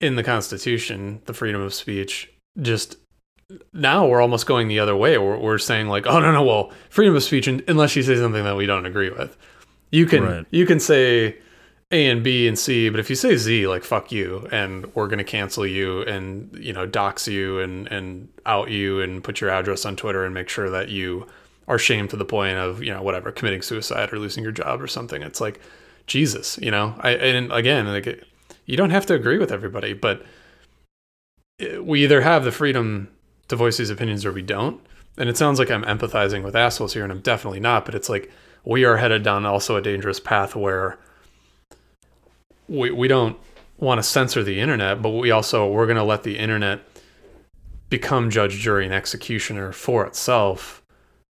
[0.00, 2.96] in the constitution the freedom of speech just
[3.72, 5.18] now we're almost going the other way.
[5.18, 8.44] We're, we're saying like oh no no well freedom of speech unless you say something
[8.44, 9.36] that we don't agree with.
[9.90, 10.46] You can Right.
[10.52, 11.38] you can say
[11.92, 15.08] a and b and c but if you say z like fuck you and we're
[15.08, 19.50] to cancel you and you know dox you and and out you and put your
[19.50, 21.26] address on twitter and make sure that you
[21.68, 24.80] are shamed to the point of you know whatever committing suicide or losing your job
[24.82, 25.60] or something it's like
[26.06, 28.24] jesus you know i and again like
[28.66, 30.24] you don't have to agree with everybody but
[31.60, 33.08] eh, we either have the freedom
[33.52, 34.80] to voice these opinions or we don't.
[35.18, 37.84] And it sounds like I'm empathizing with assholes here, and I'm definitely not.
[37.84, 38.30] But it's like
[38.64, 40.98] we are headed down also a dangerous path where
[42.68, 43.38] we we don't
[43.78, 46.80] want to censor the internet, but we also we're going to let the internet
[47.88, 50.82] become judge, jury, and executioner for itself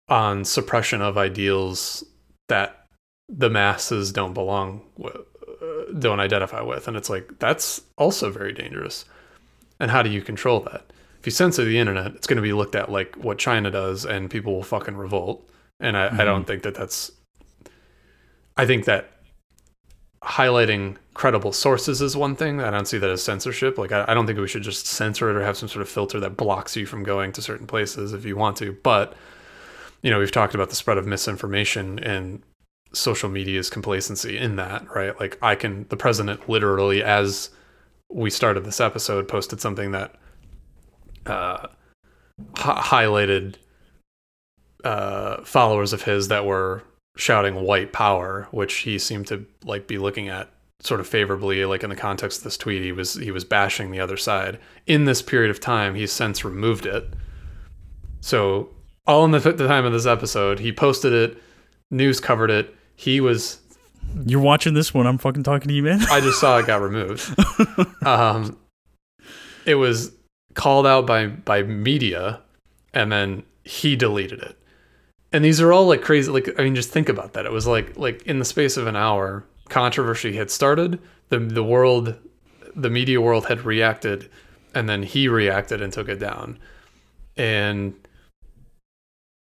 [0.09, 2.03] on suppression of ideals
[2.49, 2.85] that
[3.29, 8.53] the masses don't belong with, uh, don't identify with, and it's like that's also very
[8.53, 9.05] dangerous.
[9.79, 10.85] And how do you control that?
[11.19, 14.05] If you censor the internet, it's going to be looked at like what China does,
[14.05, 15.49] and people will fucking revolt.
[15.79, 17.11] And I, I don't think that that's.
[18.55, 19.12] I think that
[20.23, 22.61] highlighting credible sources is one thing.
[22.61, 23.77] I don't see that as censorship.
[23.77, 25.89] Like, I, I don't think we should just censor it or have some sort of
[25.89, 28.77] filter that blocks you from going to certain places if you want to.
[28.83, 29.15] But,
[30.01, 32.41] you know, we've talked about the spread of misinformation and
[32.93, 35.19] social media's complacency in that, right?
[35.19, 37.49] Like, I can, the president literally, as
[38.09, 40.15] we started this episode, posted something that
[41.25, 41.67] uh,
[42.57, 43.55] hi- highlighted
[44.83, 46.83] uh, followers of his that were
[47.15, 50.49] shouting white power, which he seemed to like be looking at
[50.79, 53.91] sort of favorably like in the context of this tweet he was he was bashing
[53.91, 54.59] the other side.
[54.85, 57.13] In this period of time he's since removed it.
[58.21, 58.69] So
[59.05, 61.41] all in the, the time of this episode he posted it
[61.89, 62.75] news covered it.
[62.95, 63.59] He was
[64.25, 66.01] You're watching this one I'm fucking talking to you, man.
[66.11, 67.33] i just saw it got removed.
[68.05, 68.57] Um
[69.65, 70.11] it was
[70.55, 72.41] called out by by media
[72.93, 74.57] and then he deleted it
[75.33, 77.45] and these are all like crazy like i mean just think about that.
[77.45, 80.99] It was like like in the space of an hour controversy had started.
[81.29, 82.15] The the world
[82.75, 84.29] the media world had reacted
[84.73, 86.59] and then he reacted and took it down.
[87.35, 87.95] And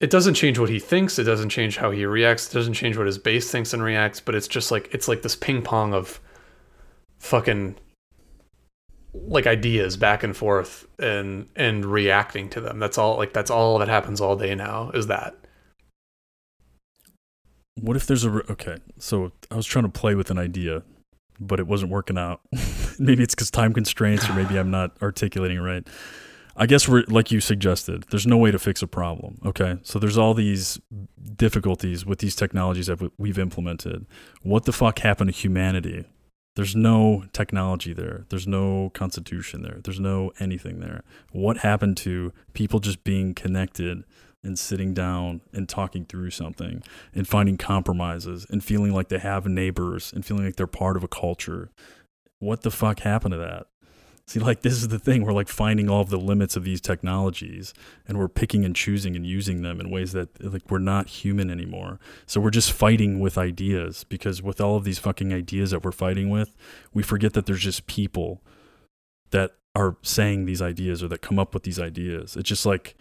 [0.01, 1.19] it doesn't change what he thinks.
[1.19, 2.51] It doesn't change how he reacts.
[2.51, 5.23] It doesn't change what his base thinks and reacts but it's just like it's like
[5.23, 6.21] this ping pong of
[7.19, 7.77] fucking
[9.13, 12.79] like ideas back and forth and and reacting to them.
[12.79, 15.35] That's all like that's all that happens all day now is that
[17.81, 18.79] What if there's a re- okay?
[18.99, 20.83] So I was trying to play with an idea,
[21.39, 22.41] but it wasn't working out.
[22.99, 25.87] maybe it's because time constraints, or maybe I'm not articulating right.
[26.59, 28.05] I guess we're like you suggested.
[28.11, 29.39] There's no way to fix a problem.
[29.45, 30.81] Okay, so there's all these
[31.37, 34.07] difficulties with these technologies that we've implemented.
[34.43, 36.07] What the fuck happened to humanity?
[36.55, 38.25] There's no technology there.
[38.31, 39.81] There's no constitution there.
[39.85, 41.05] There's no anything there.
[41.33, 44.05] What happened to people just being connected
[44.47, 46.83] and sitting down and talking through something
[47.15, 51.05] and finding compromises and feeling like they have neighbors and feeling like they're part of
[51.05, 51.71] a culture?
[52.39, 53.67] What the fuck happened to that?
[54.29, 55.23] See, like this is the thing.
[55.23, 57.73] We're like finding all of the limits of these technologies,
[58.09, 61.49] and we're picking and choosing and using them in ways that like we're not human
[61.49, 62.01] anymore.
[62.27, 65.93] So we're just fighting with ideas because with all of these fucking ideas that we're
[65.93, 66.57] fighting with,
[66.93, 68.43] we forget that there's just people
[69.31, 72.37] that are saying these ideas or that come up with these ideas.
[72.37, 72.97] It's just like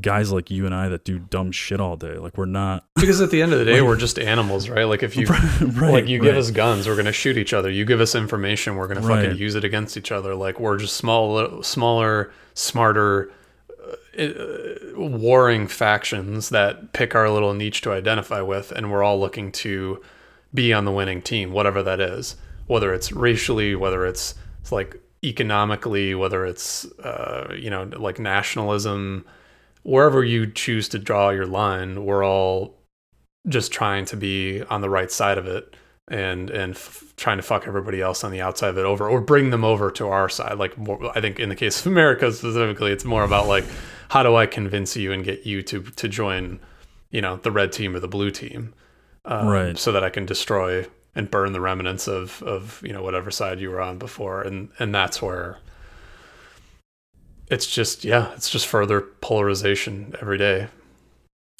[0.00, 2.14] guys like you and I that do dumb shit all day.
[2.18, 4.84] Like we're not because at the end of the day Like- we're just animals right
[4.84, 5.26] like if you
[5.60, 5.90] right.
[5.92, 6.38] like you give right.
[6.38, 9.06] us guns we're going to shoot each other you give us information we're going to
[9.06, 9.24] Right.
[9.24, 13.30] fucking use it against each other like we're just small smaller smarter
[14.18, 19.18] uh, uh, warring factions that pick our little niche to identify with and we're all
[19.18, 20.02] looking to
[20.52, 22.36] be on the winning team whatever that is
[22.66, 29.24] whether it's racially whether it's, it's like economically whether it's uh, you know like nationalism
[29.88, 32.74] wherever you choose to draw your line we're all
[33.48, 35.74] just trying to be on the right side of it
[36.08, 39.20] and and f- trying to fuck everybody else on the outside of it over or
[39.20, 42.30] bring them over to our side like more, i think in the case of america
[42.32, 43.64] specifically it's more about like
[44.10, 46.58] how do i convince you and get you to to join
[47.10, 48.74] you know the red team or the blue team
[49.24, 49.78] um, Right.
[49.78, 53.60] so that i can destroy and burn the remnants of of you know whatever side
[53.60, 55.58] you were on before and and that's where
[57.50, 60.68] it's just yeah it's just further polarization every day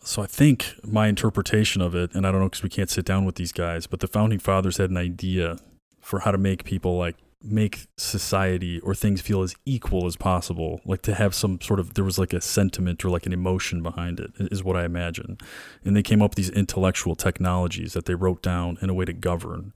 [0.05, 3.05] So I think my interpretation of it, and I don't know because we can't sit
[3.05, 5.59] down with these guys, but the founding fathers had an idea
[6.01, 10.81] for how to make people like make society or things feel as equal as possible,
[10.85, 13.83] like to have some sort of there was like a sentiment or like an emotion
[13.83, 15.37] behind it, is what I imagine.
[15.85, 19.05] And they came up with these intellectual technologies that they wrote down in a way
[19.05, 19.73] to govern,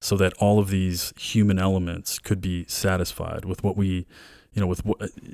[0.00, 4.06] so that all of these human elements could be satisfied with what we
[4.56, 4.82] you know, with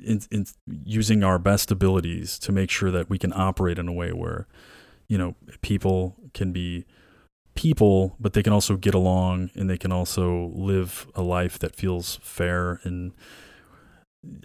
[0.05, 0.45] in, in
[0.83, 4.47] using our best abilities to make sure that we can operate in a way where,
[5.07, 6.85] you know, people can be
[7.55, 11.73] people, but they can also get along and they can also live a life that
[11.73, 13.13] feels fair and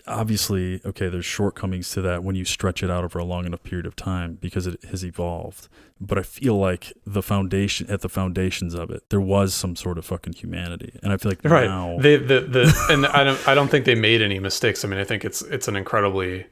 [0.06, 3.62] obviously, okay, there's shortcomings to that when you stretch it out over a long enough
[3.62, 5.68] period of time because it has evolved.
[6.00, 9.98] But I feel like the foundation at the foundations of it, there was some sort
[9.98, 11.66] of fucking humanity, and I feel like right.
[11.66, 14.84] now, They the the and I don't I don't think they made any mistakes.
[14.84, 16.46] I mean, I think it's it's an incredibly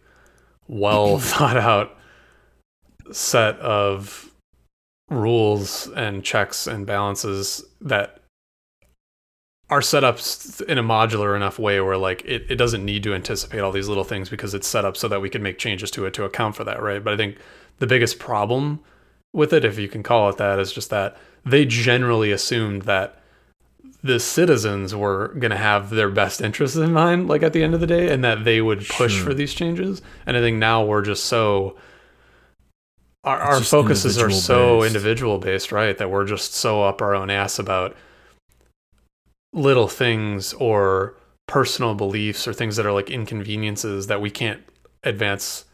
[0.67, 1.97] well thought out
[3.13, 4.33] set of
[5.09, 8.21] rules and checks and balances that
[9.69, 10.19] are set up
[10.69, 13.89] in a modular enough way where like it, it doesn't need to anticipate all these
[13.89, 16.25] little things because it's set up so that we can make changes to it to
[16.25, 17.37] account for that right but i think
[17.79, 18.81] the biggest problem
[19.33, 23.21] with it if you can call it that is just that they generally assumed that
[24.03, 27.75] the citizens were going to have their best interests in mind like at the end
[27.75, 29.25] of the day and that they would push Sure.
[29.25, 31.77] for these changes and i think now we're just so
[33.25, 34.95] our, our focuses are so based.
[34.95, 37.97] individual based right that we're just so up our own ass about
[39.57, 41.17] little things or
[41.49, 44.63] personal beliefs or things that are like inconveniences that we can't
[45.03, 45.65] advance.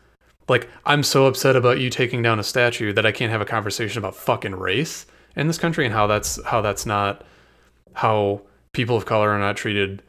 [0.49, 3.47] Like i'm so upset about you taking down a statue that i can't have a
[3.47, 5.07] conversation about fucking race
[5.37, 7.24] in this country and how that's how that's not
[7.95, 10.03] how people of color are not treated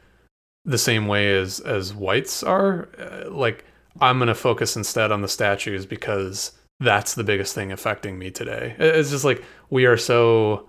[0.65, 2.89] the same way as as whites are.
[2.99, 3.65] Uh, like
[4.01, 8.29] i'm going to focus instead on the statues because that's the biggest thing affecting me
[8.29, 8.75] today.
[8.77, 10.67] It's just like we are so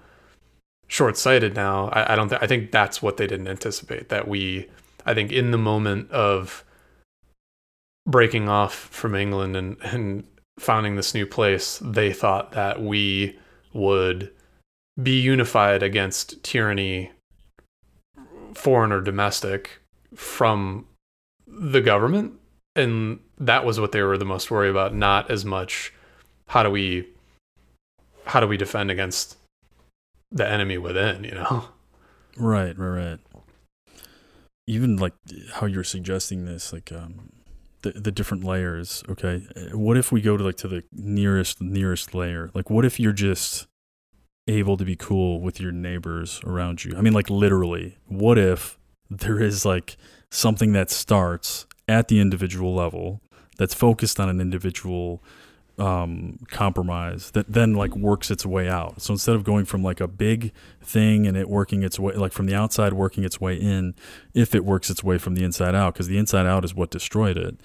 [0.94, 4.68] short-sighted now i, I don't th- i think that's what they didn't anticipate that we
[5.06, 6.64] i think in the moment of
[8.06, 10.24] breaking off from england and and
[10.58, 13.36] founding this new place they thought that we
[13.72, 14.30] would
[15.02, 17.10] be unified against tyranny
[18.54, 19.80] foreign or domestic
[20.14, 20.86] from
[21.46, 22.32] the government.
[22.76, 25.92] And that was what they were the most worried about not as much
[26.48, 27.08] how do we
[28.26, 29.36] how do we defend against
[30.34, 31.68] the enemy within you know
[32.36, 33.20] Right, right, right.
[34.66, 35.12] Even like
[35.52, 37.30] how you're suggesting this, like um,
[37.82, 39.04] the the different layers.
[39.08, 42.50] Okay, Uh, what if we go to like to the nearest nearest layer?
[42.54, 43.66] Like, what if you're just
[44.48, 46.94] able to be cool with your neighbors around you?
[46.96, 47.98] I mean, like literally.
[48.08, 48.78] What if
[49.10, 49.96] there is like
[50.30, 53.20] something that starts at the individual level
[53.58, 55.22] that's focused on an individual
[55.78, 59.02] um compromise that then like works its way out.
[59.02, 62.32] So instead of going from like a big thing and it working its way like
[62.32, 63.94] from the outside working its way in
[64.34, 66.90] if it works its way from the inside out because the inside out is what
[66.90, 67.56] destroyed it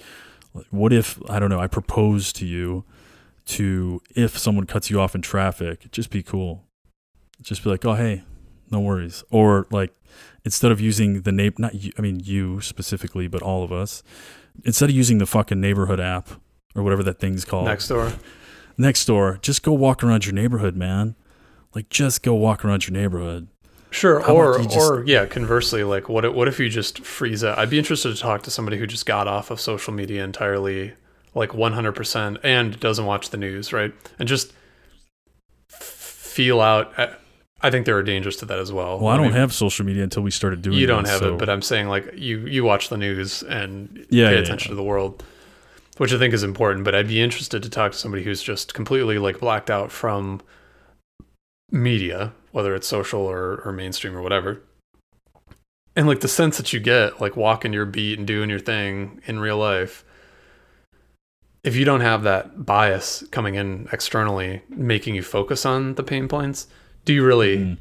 [0.72, 2.84] what if i don't know i propose to you
[3.46, 6.66] to if someone cuts you off in traffic just be cool.
[7.42, 8.24] Just be like oh hey
[8.72, 9.24] no worries.
[9.30, 9.94] Or like
[10.46, 14.04] instead of using the name not you i mean you specifically but all of us
[14.64, 16.30] instead of using the fucking neighborhood app
[16.76, 18.18] or whatever that thing's called Nextdoor
[18.78, 21.16] next door, just go walk around your neighborhood, man.
[21.76, 23.48] Like just go walk around your neighborhood.
[23.92, 27.44] Sure, How or just- or yeah, conversely, like what if, what if you just freeze
[27.44, 27.58] out?
[27.58, 30.94] I'd be interested to talk to somebody who just got off of social media entirely,
[31.36, 33.92] like 100%, and doesn't watch the news, right?
[34.20, 34.54] And just
[35.72, 36.94] f- feel out.
[36.98, 37.14] I-
[37.62, 39.00] I think there are dangers to that as well.
[39.00, 41.34] Well, I don't mean, have social media until we started doing You don't have so-
[41.34, 44.70] it, but I'm saying like you you watch the news and Yeah, pay yeah, attention
[44.70, 44.74] yeah.
[44.74, 45.24] to the world,
[46.00, 46.86] which I think is important.
[46.86, 50.42] But I'd be interested to talk to somebody who's just completely like blacked out from
[51.72, 54.62] media, whether it's social or, or mainstream or whatever.
[55.96, 59.22] And like the sense that you get, like walking your beat and doing your thing
[59.26, 60.06] in real life,
[61.64, 66.30] if you don't have that bias coming in externally, making you focus on the pain
[66.30, 66.68] points,
[67.04, 67.78] do you really Mm.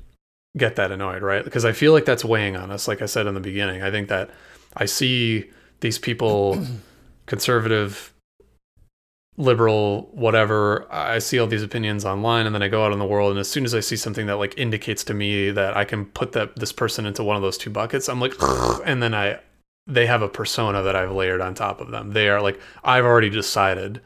[0.56, 1.44] get that annoyed, right?
[1.44, 2.88] Because I feel like that's weighing on us.
[2.88, 4.30] Like I said in the beginning, I think that
[4.76, 5.48] I see
[5.80, 6.66] these people,
[7.28, 8.12] conservative,
[9.36, 10.92] liberal, whatever.
[10.92, 13.38] I see all these opinions online, and then I go out in the world, and
[13.38, 16.32] as soon as I see something that like indicates to me that I can put
[16.32, 18.34] that this person into one of those two buckets, I'm like,
[18.84, 19.38] and then I
[19.86, 22.10] they have a persona that I've layered on top of them.
[22.10, 24.00] They are like I've already decided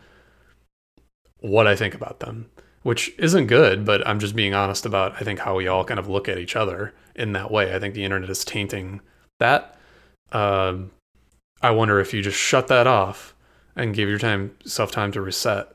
[1.40, 2.50] what I think about them
[2.82, 6.00] which isn't good, but I'm just being honest about I think how we all kind
[6.00, 7.74] of look at each other in that way.
[7.74, 9.00] I think the internet is tainting
[9.38, 9.78] that.
[10.32, 10.90] Um,
[11.62, 13.34] I wonder if you just shut that off
[13.76, 15.68] and give your time self time to reset,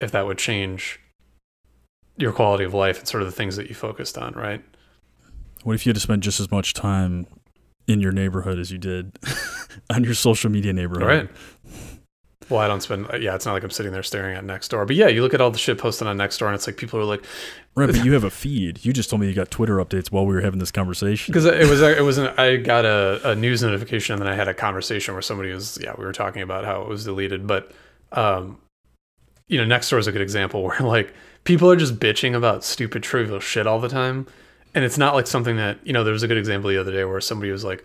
[0.00, 1.00] if that would change
[2.18, 4.62] your quality of life and sort of the things that you focused on, right?
[5.64, 7.26] What if you had to spend just as much time
[7.88, 9.18] in your neighborhood as you did
[9.90, 11.06] on your social media neighborhood?
[11.06, 11.30] Right.
[12.48, 13.06] Well, I don't spend.
[13.20, 15.40] Yeah, it's not like I'm sitting there staring at Nextdoor, but yeah, you look at
[15.40, 17.24] all the shit posted on Nextdoor, and it's like people are like,
[17.74, 18.84] Right, but you have a feed.
[18.84, 21.32] You just told me you got Twitter updates while we were having this conversation.
[21.32, 24.34] because it was it was an, I got a, a news notification and then I
[24.34, 27.46] had a conversation where somebody was yeah we were talking about how it was deleted
[27.46, 27.72] but
[28.12, 28.58] um
[29.48, 31.14] you know Nextdoor is a good example where like
[31.44, 34.26] people are just bitching about stupid trivial shit all the time
[34.74, 36.92] and it's not like something that you know there was a good example the other
[36.92, 37.82] day where somebody was like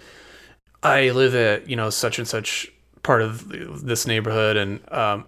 [0.83, 2.69] I live at you know such and such
[3.07, 3.47] part of
[3.85, 5.25] this neighborhood, and um,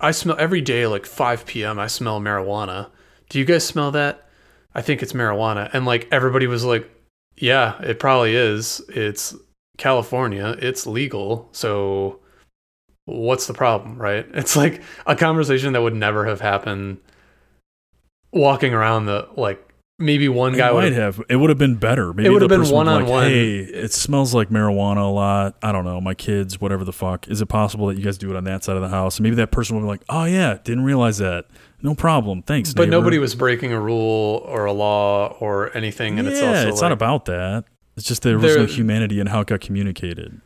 [0.00, 1.78] I smell every day like 5 p.m.
[1.78, 2.90] I smell marijuana.
[3.28, 4.28] Do you guys smell that?
[4.74, 6.90] I think it's marijuana, and like everybody was like,
[7.36, 8.82] "Yeah, it probably is.
[8.88, 9.34] It's
[9.78, 10.56] California.
[10.58, 12.18] It's legal, so."
[13.06, 14.24] What's the problem, right?
[14.34, 16.98] It's like a conversation that would never have happened
[18.32, 19.69] walking around the like
[20.00, 21.22] maybe one guy would might have.
[21.28, 22.12] It would have been better.
[22.12, 23.28] Maybe It would have been would like, one-on-one.
[23.28, 25.56] Hey, it smells like marijuana a lot.
[25.62, 26.00] I don't know.
[26.00, 27.28] My kids, whatever the fuck.
[27.28, 29.18] Is it possible that you guys do it on that side of the house?
[29.18, 31.46] And maybe that person would be like, Oh yeah, didn't realize that.
[31.82, 32.42] No problem.
[32.42, 32.74] Thanks.
[32.74, 36.42] but neighbor." nobody was breaking a rule or a law or anything and yeah, it's
[36.42, 37.64] also it's like, not about that.
[37.96, 40.40] It's just there was There- no humanity in how it got communicated.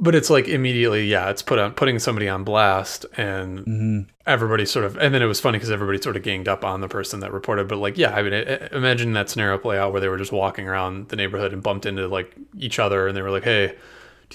[0.00, 4.64] But it's like immediately yeah it's put on putting somebody on blast and hmm everybody
[4.64, 6.88] sort of and then it was funny because everybody sort of ganged up on the
[6.88, 8.32] person that reported but like yeah i mean
[8.70, 11.84] imagine that scenario play out where they were just walking around the neighborhood and bumped
[11.84, 13.74] into like each other and they were like hey do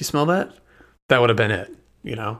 [0.01, 0.51] you smell that?
[1.07, 2.39] That would have been it you know?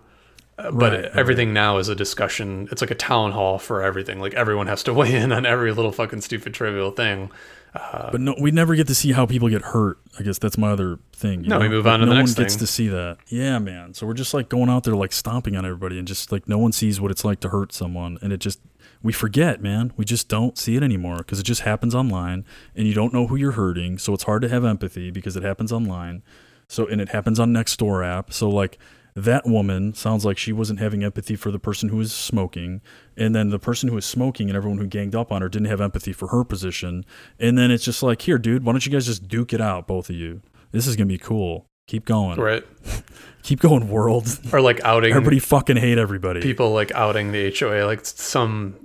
[0.58, 3.82] Uh, but Right, right, everything now is a discussion it's like a town hall for
[3.82, 7.32] everything like everyone has to weigh in on every little fucking stupid trivial thing
[8.12, 9.98] But no, we never get to see how people get hurt.
[10.18, 11.44] I guess that's my other thing.
[11.44, 11.72] you No, we know?
[11.76, 12.60] move Like, on to no the one next gets thing.
[12.60, 13.18] to see that.
[13.28, 13.94] Yeah, man.
[13.94, 16.58] So we're just like going out there like stomping on everybody, and just like no
[16.58, 18.60] one sees what it's like to hurt someone, and it just
[19.04, 19.92] we forget, man.
[19.98, 22.46] We just don't see it anymore because it just happens online,
[22.76, 25.44] and you don't know who you're hurting, so it's hard to have empathy because it
[25.44, 26.24] happens online.
[26.68, 28.32] So and it happens on Nextdoor app.
[28.34, 28.78] So like
[29.16, 32.82] that woman sounds like she wasn't having empathy for the person who was smoking.
[33.16, 35.68] And then the person who was smoking and everyone who ganged up on her didn't
[35.68, 37.06] have empathy for her position.
[37.40, 39.88] And then it's just like here dude why don't you guys just duke it out
[39.88, 40.42] both of you?
[40.72, 41.66] This is gonna be cool.
[41.88, 42.40] Keep going.
[42.40, 42.66] Right.
[43.44, 44.28] Keep going world.
[44.52, 46.42] Or like outing everybody fucking hate everybody.
[46.42, 48.76] people like outing the HOA, like some,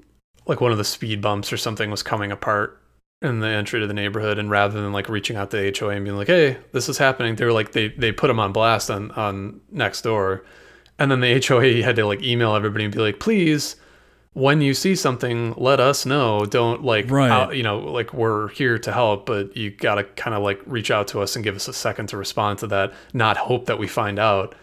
[0.46, 2.79] like one of the speed bumps or something was coming apart
[3.22, 5.90] in the entry to the neighborhood, and rather than like reaching out to the HOA
[5.94, 8.52] and being like, "Hey, this is happening," they were like they they put them on
[8.52, 10.42] blast on on Nextdoor,
[10.98, 13.76] and then the HOA had to like email everybody and be like, "Please."
[14.32, 16.46] When you see something, let us know.
[16.46, 17.28] Don't like, Right.
[17.32, 20.92] out, you know, like we're here to help, but you gotta kind of like reach
[20.92, 22.92] out to us and give us a second to respond to that.
[23.12, 24.54] Not hope that we find out.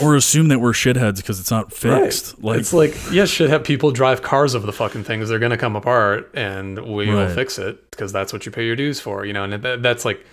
[0.00, 2.44] Or assume that we're shitheads because it's not fixed Right.
[2.44, 5.28] like it's like yes, should have people drive cars over the fucking things.
[5.28, 8.76] They're gonna come apart, and we will fix it because that's what you pay your
[8.76, 9.44] dues for, you know.
[9.44, 10.24] And that, that's like,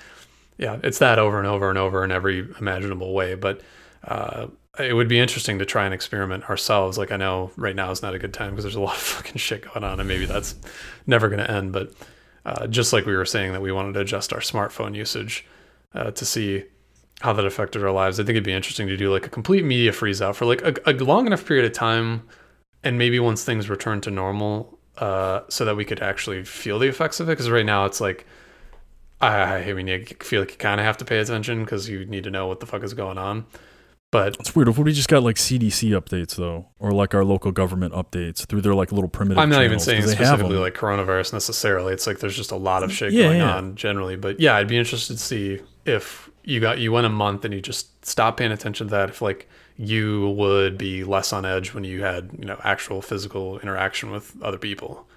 [0.58, 3.36] yeah, it's that over and over and over in every imaginable way.
[3.36, 3.62] But
[4.06, 4.48] uh,
[4.80, 6.98] it would be interesting to try and experiment ourselves.
[6.98, 9.02] Like I know right now is not a good time because there's a lot of
[9.16, 10.56] fucking shit going on, and maybe that's
[11.06, 11.74] never gonna end.
[11.74, 11.92] But
[12.46, 15.46] uh, just like we were saying that we wanted to adjust our smartphone usage
[15.94, 16.64] uh, to see
[17.22, 18.20] how that affected our lives.
[18.20, 20.62] I think it'd be interesting to do like a complete media freeze out for like
[20.62, 22.24] a, a long enough period of time,
[22.84, 26.88] and maybe once things return to normal, uh, so that we could actually feel the
[26.88, 27.34] effects of it.
[27.34, 28.26] Because right now it's like,
[29.22, 32.06] I, I mean, you feel like you kind of have to pay attention because you
[32.06, 33.46] need to know what the fuck is going on.
[34.12, 37.52] But it's weird if we just got like cdc updates though or like our local
[37.52, 40.58] government updates through their like little primitive I'm not even channels, saying they have specifically
[40.58, 41.94] like coronavirus necessarily.
[41.94, 43.56] It's like there's just a lot of shit Yeah, going yeah.
[43.56, 44.16] on generally.
[44.16, 47.54] But yeah, I'd be interested to see if you got you went a month and
[47.54, 49.10] you just stopped paying attention to that.
[49.10, 53.60] If like you would be less on edge when you had you know actual physical
[53.60, 55.08] interaction with other people.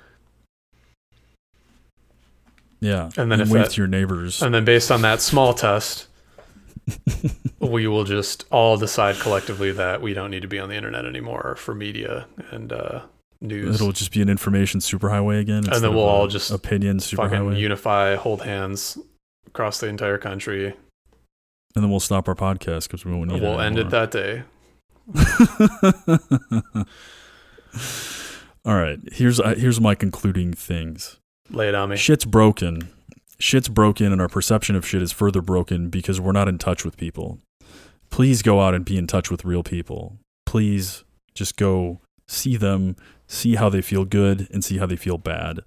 [2.80, 6.08] yeah And then if wave that- your neighbors And then based on that small test,
[7.60, 11.04] we will just all decide collectively that we don't need to be on the internet
[11.06, 13.02] anymore for media and uh,
[13.40, 13.76] news.
[13.76, 15.64] It'll just be an information superhighway again.
[15.72, 18.98] and then we'll all just opinion fucking superhighway, unify, hold hands
[19.46, 20.74] across the entire country.
[21.74, 23.64] And then we'll stop our podcast because we won't need we'll it.
[23.64, 24.42] end it that day.
[28.64, 28.98] all right.
[29.12, 31.18] Here's uh, here's my concluding things.
[31.50, 31.96] Lay it on me.
[31.96, 32.88] Shit's broken.
[33.38, 36.84] Shit's broken, and our perception of shit is further broken because we're not in touch
[36.84, 37.38] with people.
[38.10, 40.18] Please go out and be in touch with real people.
[40.46, 41.02] Please
[41.34, 42.94] just go see them,
[43.26, 45.60] see how they feel good, and see how they feel bad,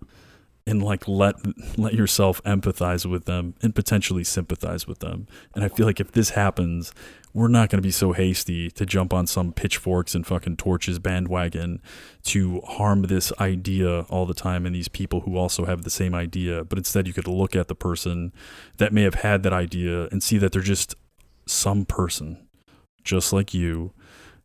[0.67, 1.35] and like let
[1.77, 5.27] let yourself empathize with them and potentially sympathize with them.
[5.53, 6.91] And I feel like if this happens,
[7.33, 10.99] we're not going to be so hasty to jump on some pitchforks and fucking torches
[10.99, 11.81] bandwagon
[12.23, 16.15] to harm this idea all the time and these people who also have the same
[16.15, 16.63] idea.
[16.63, 18.33] But instead, you could look at the person
[18.77, 20.95] that may have had that idea and see that they're just
[21.45, 22.47] some person,
[23.03, 23.93] just like you,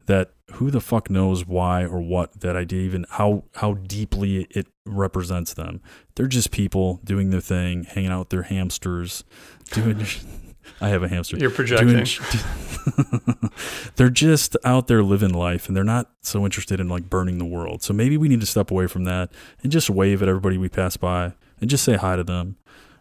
[0.06, 4.66] that who the fuck knows why or what that idea even how how deeply it
[4.84, 5.80] represents them.
[6.14, 9.24] They're just people doing their thing, hanging out with their hamsters,
[9.72, 10.04] doing.
[10.80, 11.88] I have a hamster You're projecting.
[11.88, 12.06] doing-
[13.96, 17.44] they're just out there living life and they're not so interested in like burning the
[17.44, 17.82] world.
[17.82, 19.32] So maybe we need to step away from that
[19.62, 22.56] and just wave at everybody we pass by and just say hi to them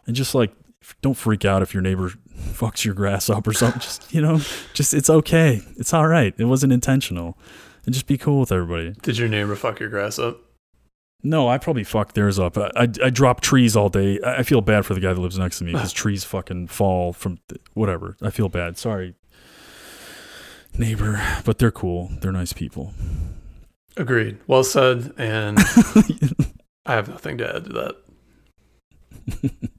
[0.08, 0.52] and just like
[1.02, 3.82] don't freak out if your neighbor fucks your grass up or something.
[3.82, 4.40] Just you know,
[4.74, 5.62] just it's okay.
[5.78, 6.34] It's all right.
[6.38, 7.38] It wasn't intentional.
[7.86, 8.94] And just be cool with everybody.
[9.02, 10.42] Did your neighbor fuck your grass up?
[11.24, 12.58] No, I probably fucked theirs up.
[12.58, 14.20] I, I, I drop trees all day.
[14.22, 16.68] I I feel bad for the guy that lives next to me because trees fucking
[16.68, 18.16] fall from th- whatever.
[18.22, 18.78] I feel bad.
[18.78, 19.16] Sorry,
[20.78, 22.12] neighbor, but they're cool.
[22.22, 22.94] They're nice people.
[23.98, 24.38] Agreed.
[24.48, 25.14] Well said.
[25.18, 25.58] And
[26.86, 27.96] I have nothing to add to
[29.34, 29.62] that.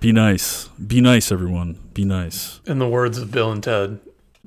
[0.00, 0.68] Be nice.
[0.68, 1.78] Be nice, everyone.
[1.92, 2.60] Be nice.
[2.66, 4.00] In the words of Bill and Ted,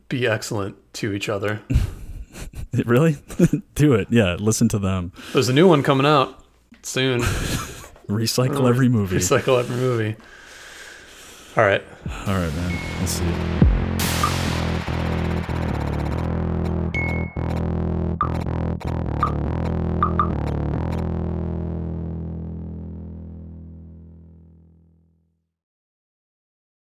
[0.10, 1.62] be excellent to each other.
[2.86, 3.18] Really?
[3.76, 4.08] Do it.
[4.10, 4.36] Yeah.
[4.40, 5.12] Listen to them.
[5.32, 6.44] There's a new one coming out
[6.82, 7.20] soon.
[8.10, 9.18] Recycle every movie.
[9.18, 10.16] Recycle every movie.
[11.56, 11.84] All right.
[12.26, 13.00] All right, man.
[13.00, 13.73] Let's see.